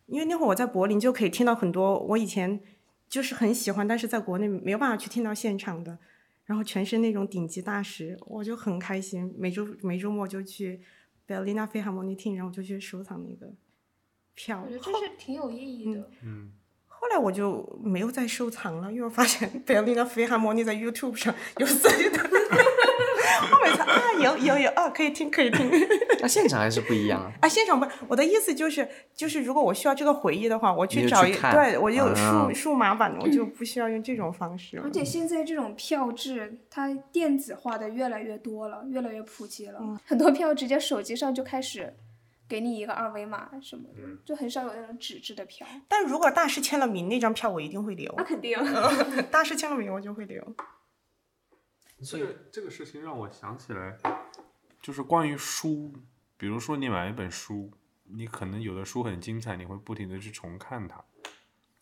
[0.07, 2.59] 因为那会儿我在柏林就可以听到很多我以前
[3.07, 5.97] 就是很喜欢，但是在国内没有办法去听到现场的，
[6.43, 10.81] 然后全是那种顶级大师，我就很开心，每周每周末就去
[11.25, 13.53] Berliner Philharmonie 听，然后就去收藏那个
[14.33, 14.73] 票我觉。
[14.73, 16.09] 得这是挺有意义的。
[16.21, 16.51] 嗯
[16.87, 22.19] 后来我就没有再收藏了，因为我发现 Berliner Philharmonie 在 YouTube 上有自己的。
[23.41, 25.69] 我每次啊有有有啊可以听可以听
[26.21, 27.31] 那现场还是不一样啊。
[27.41, 34.89] 啊现场不我的意思就是就是如果我需要这个回忆的话，我去找一对我有数、啊数码版的，我就不需要用这种方式而。
[34.91, 39.79] 且现在这种票制，它电子化的越来越多了，越来越普及了。
[39.81, 41.93] 嗯 很多票直接手机上就开始
[42.47, 45.67] 给你一个二维码什么的，就很少有那种纸质的票。
[45.87, 48.13] 但如果大师签了名，那张票我一定会留。
[48.17, 48.57] 那肯定。
[49.31, 50.41] 大师签了名，我就会留。
[52.03, 53.97] 这个这个事情让我想起来，
[54.81, 55.93] 就是关于书，
[56.37, 57.71] 比如说你买一本书，
[58.03, 61.03] 你可能有的书很精彩，你会不停的去重看它，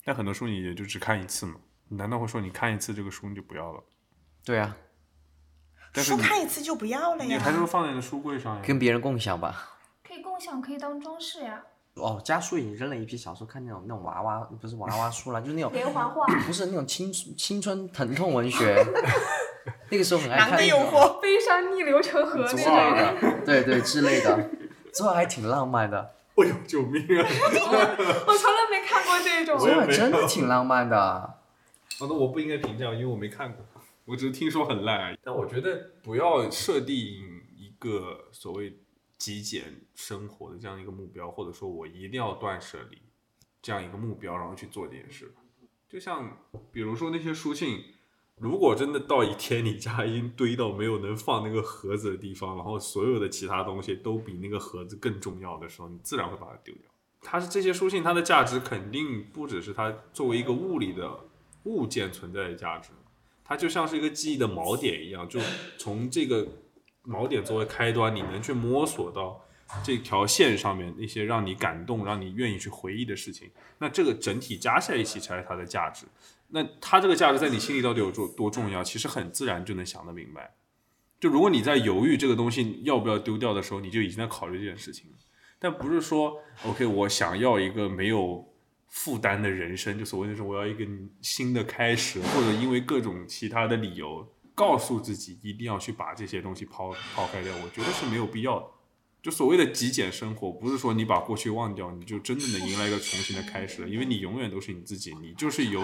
[0.05, 1.55] 但很多书你也就只看一次嘛。
[1.89, 3.84] 你难道会说你看一次这个书你就不要了？
[4.45, 4.78] 对啊，
[5.80, 7.68] 书但是你看一次就不要了呀你还是会呀。
[7.68, 8.61] 放在你的书柜上呀。
[8.66, 9.78] 跟别人共享吧。
[10.03, 11.64] 可以共享，可以当装饰呀。
[11.95, 18.84] 哦，家书已经扔了一批小时候看那种那种娃娃，不是娃娃书了，就是那种连环画，不是那种青青春疼痛文学。
[19.94, 23.30] 那个时候很爱看那种诱惑，悲伤逆流成河之那类种。
[23.30, 24.50] 的，对对之类的，
[24.91, 27.22] 昨晚还挺浪漫的， 哎呦，救命啊！
[28.28, 29.56] 我从来没看过这种。
[29.60, 31.38] 昨晚真的挺浪漫的。
[32.00, 33.64] 好的我不应该评价，因为我没看过，
[34.06, 35.18] 我只是听说很烂而已。
[35.24, 36.96] 但我觉得不要设定
[37.56, 38.80] 一个所谓
[39.20, 42.98] 极简生活的这样一个目标，或者说我一定要断舍离
[43.62, 45.32] 这样一个目标，然后去做这件事。
[45.88, 46.36] 就像
[46.72, 47.84] 比如说那些书信，
[48.40, 56.84] 如果真的到一天你家已经堆到没有能放那个盒子的地方，然后所有的其他东西都比那个盒子更重要的时候，你自然会把它丢掉。
[57.22, 61.10] 它是这些书信，它的价值肯定不只是它作为一个物理的
[61.64, 62.90] 物件存在的价值，
[63.46, 65.40] 它就像是一个记忆的锚点一样，就
[65.78, 66.46] 从这个
[67.06, 69.40] 锚点作为开端，你能去摸索到
[69.86, 76.06] 这条线上面那些让你感动、让你愿意去回忆的事情，那这个整体加在一起才是它的价值。
[76.56, 80.54] 那它这个价值在你心里到底有多多重要，其实很自然就能想得明白。
[81.20, 85.18] 就如果你在犹豫这个东西要不要丢掉的时候，你就已经在考虑这件事情了。
[85.58, 88.47] 但不是说，OK，我想要一个没有
[88.88, 90.86] 负担的人生，就所谓那种我要一个
[91.22, 98.66] 新的开始，或者因为各种其他的理由，告诉自己一定要去把这些东西抛抛开掉，我觉得是没有必要的。
[99.24, 105.82] 就所谓的极简生活，不是说你把过去忘掉，你就真的能迎来一个重新的开始了，因为你永远都是你自己，你就是由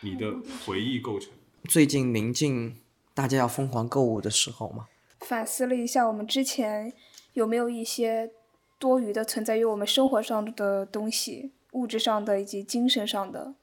[0.00, 0.34] 你的
[0.66, 1.30] 回忆构成。
[1.68, 2.76] 最近临近
[3.14, 4.88] 大家要疯狂购物的时候嘛，
[5.20, 6.92] 反思了一下，我们之前
[7.34, 8.32] 有没有一些
[8.80, 13.54] 多余的存在于我们生活上的东西，物质上的以及精神上的。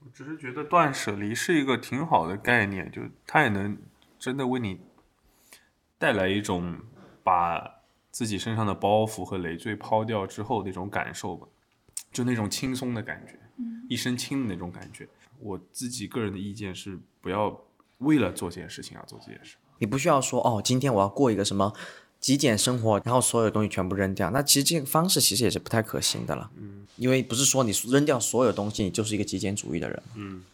[0.00, 3.78] 我只是觉得断舍离是一个挺好的概念，就它也能
[4.18, 4.80] 真的为你
[5.96, 6.80] 带来一种
[7.22, 7.73] 把
[8.14, 11.48] 自己身上的包袱和累赘抛掉之后那种感受吧，
[12.12, 13.36] 就那种轻松的感觉，
[13.88, 15.08] 一身轻的那种感觉。
[15.40, 17.60] 我自己个人的意见是，不要
[17.98, 19.56] 为了做这件事情而做这件事。
[19.78, 21.72] 你不需要说哦，今天我要过一个什么
[22.20, 24.30] 极简生活，然后所有东西全部扔掉。
[24.30, 26.48] 那其实这个方式其实也是不太可行的了。
[26.54, 30.02] 嗯，因为不是说你扔掉所有东西，你就是一个极简主义的人。
[30.14, 30.44] 嗯，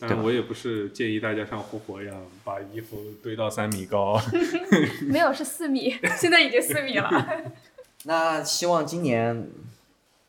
[0.00, 4.18] 当然我也不是建议大家像胡佛一样把衣服堆到三米高。
[5.06, 7.52] 没有，是四米，现在已经四米了。
[8.04, 9.50] 那希望今年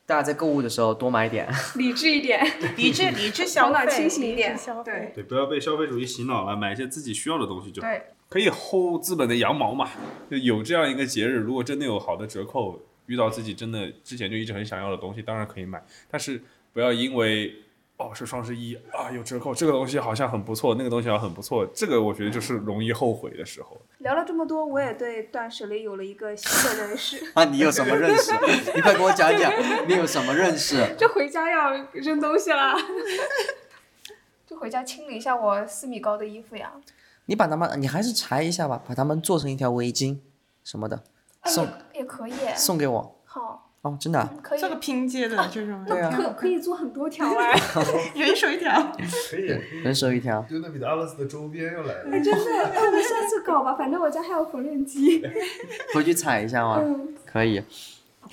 [0.06, 1.48] 大家在购物的时候多买点。
[1.76, 2.46] 理智一点，
[2.76, 7.88] 理智理智消头脑费，清醒一点对对，不要被消费主义洗脑了，买一些自己需要的东西就好。
[7.88, 9.90] 对，可以薅资本的羊毛嘛。
[10.30, 15.82] 就有这样一个节日，如果真的有好的折扣，遇到自己真的之前就一直很想要的东西，当然可以买。
[16.10, 16.42] 但是
[16.74, 17.56] 不要因为
[18.02, 23.80] 哦是双十一啊有折扣，这个东西好像很不错，那个东西好像很不错，这个我觉得就是容易后悔的时候。
[24.00, 27.24] 聊了这么多，我也对断舍离有了一个新的认识。
[27.36, 28.32] 啊，你有什么认识？
[28.74, 29.52] 你快给我讲讲，
[29.88, 30.96] 你有什么认识？
[30.98, 32.74] 就回家要扔东西了，
[34.48, 36.74] 就回家清理一下我四米高的衣服呀。
[37.26, 40.18] 你把它们，你还是裁一下吧，把它们做成一条围巾
[40.64, 41.04] 什么的，
[41.42, 43.22] 哎送也也可以，送给我。
[43.26, 44.70] 好，哦，真的啊、可以这。
[44.70, 47.52] 个拼接的这种，对啊可可以做很多条哎
[48.16, 48.72] 人手一条。
[49.32, 49.48] 可以，
[49.84, 50.40] 人手一条。
[50.50, 52.12] 就那米的阿拉斯的周边又来了。
[52.12, 55.24] 真的，那我们下次搞吧，反正我家还有缝纫机。
[55.96, 56.80] 回去踩一下嘛？
[56.84, 57.62] 嗯，可以。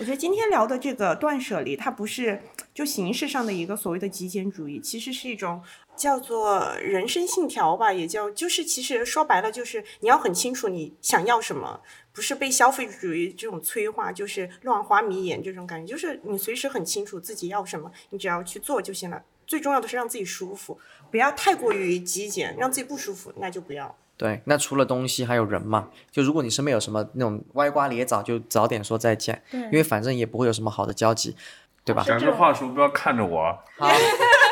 [0.01, 2.41] 我觉得今天聊的这个断舍离，它不是
[2.73, 5.61] 就形式上的一个所谓的极简主义，其实是一种
[5.97, 11.81] 叫做人生信条吧，也叫就是其实说白了就是你要很清楚你想要什么，
[12.13, 19.21] 不是被消费主义这种催化，就是乱花迷眼这种感觉，就是你随时很清楚自己要什么，你只要去做就行了。
[19.49, 20.79] 最重要的是让自己舒服，
[21.11, 23.97] 不要太过于极简，让自己不舒服那就不要。
[24.19, 25.89] 对，那除了东西还有人嘛？
[26.11, 31.37] 就如果你身边有什么那种歪瓜裂枣，就早点说再见，因为反正也不会有什么好的交集，
[31.85, 32.03] 对吧？
[32.05, 33.57] 讲这话的时候不要看着我啊。
[33.79, 33.89] 好，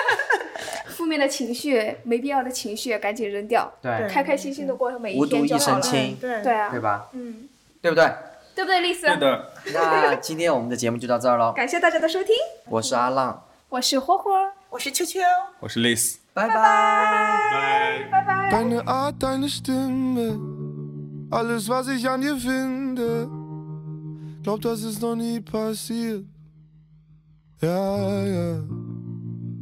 [0.89, 5.83] 负面的情绪、没必要的情绪赶紧扔掉，对，开开心心的过每一天就好了。
[5.83, 7.09] 身轻，对对啊，对吧？
[7.12, 7.49] 嗯，
[7.83, 8.09] 对不对？
[8.55, 9.03] 对不对，丽丝？
[9.03, 11.53] 对的， 那今天我们的节目就到这儿喽。
[11.53, 12.35] 感谢大家的收听，
[12.71, 14.31] 我是阿浪，我是霍霍，
[14.71, 15.19] 我是秋秋。
[15.61, 18.11] 我是 Liz，拜 Bye, bye.
[18.11, 18.51] bye, bye.
[18.51, 20.39] Deine Art, deine Stimme,
[21.30, 23.30] alles, was ich an dir finde.
[24.43, 26.26] Glaub, das ist noch nie passiert.
[27.62, 28.62] Ja, ja.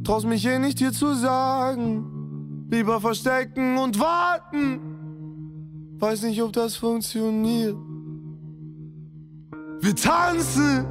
[0.03, 2.67] Traust mich eh nicht dir zu sagen.
[2.69, 4.81] Lieber verstecken und warten.
[5.97, 7.77] Weiß nicht, ob das funktioniert.
[9.79, 10.85] Wir tanzen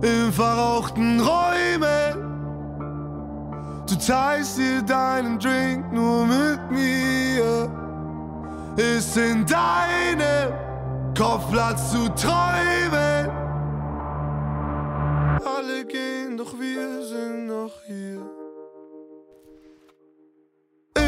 [0.00, 2.27] in verrauchten Räumen.
[3.88, 7.70] Du teilst dir deinen Drink nur mit mir.
[8.76, 10.52] Ist in deinem
[11.16, 13.30] Kopf Platz zu träumen.
[15.42, 18.20] Alle gehen, doch wir sind noch hier.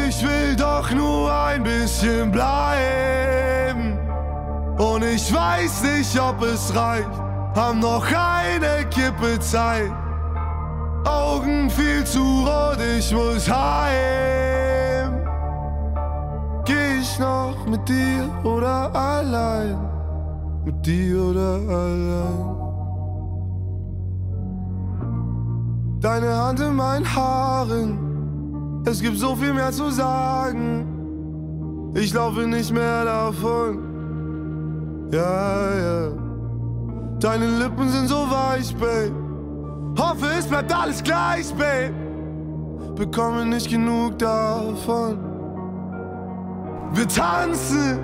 [0.07, 3.99] Ich will doch nur ein bisschen bleiben.
[4.79, 7.11] Und ich weiß nicht, ob es reicht.
[7.55, 9.91] Haben noch eine Kippe Zeit.
[11.05, 15.21] Augen viel zu rot, ich muss heim.
[16.65, 19.77] Geh ich noch mit dir oder allein?
[20.65, 22.61] Mit dir oder allein?
[25.99, 30.87] Deine Hand in meinen Haaren, es gibt so viel mehr zu sagen.
[31.93, 33.91] Ich laufe nicht mehr davon.
[35.11, 36.11] Ja, ja.
[37.19, 39.20] Deine Lippen sind so weich, Babe.
[39.97, 41.93] Hoffe, es bleibt alles gleich, Babe.
[42.95, 45.17] Bekomme nicht genug davon.
[46.93, 47.99] Wir tanzen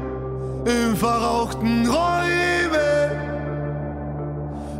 [0.65, 3.27] in verrauchten Räumen.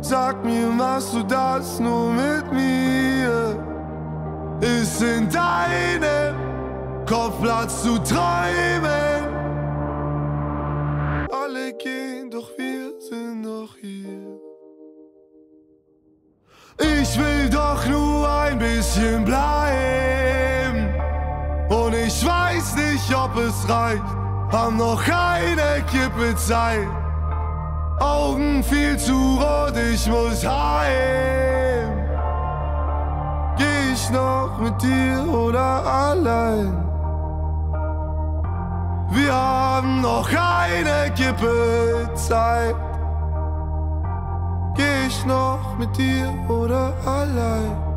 [0.00, 3.56] Sag mir, machst du das nur mit mir?
[4.60, 6.34] Ist in deinem
[7.06, 9.22] Kopf Platz zu träumen?
[11.30, 13.97] Alle gehen, doch wir sind noch hier.
[16.80, 20.94] Ich will doch nur ein bisschen bleiben.
[21.68, 24.02] Und ich weiß nicht, ob es reicht.
[24.52, 26.88] haben noch keine Kippe Zeit.
[28.00, 31.90] Augen viel zu rot, ich muss heim.
[33.56, 36.84] Geh ich noch mit dir oder allein?
[39.10, 42.76] Wir haben noch keine Kippe Zeit.
[44.78, 47.87] Geh ich noch mit dir oder allein?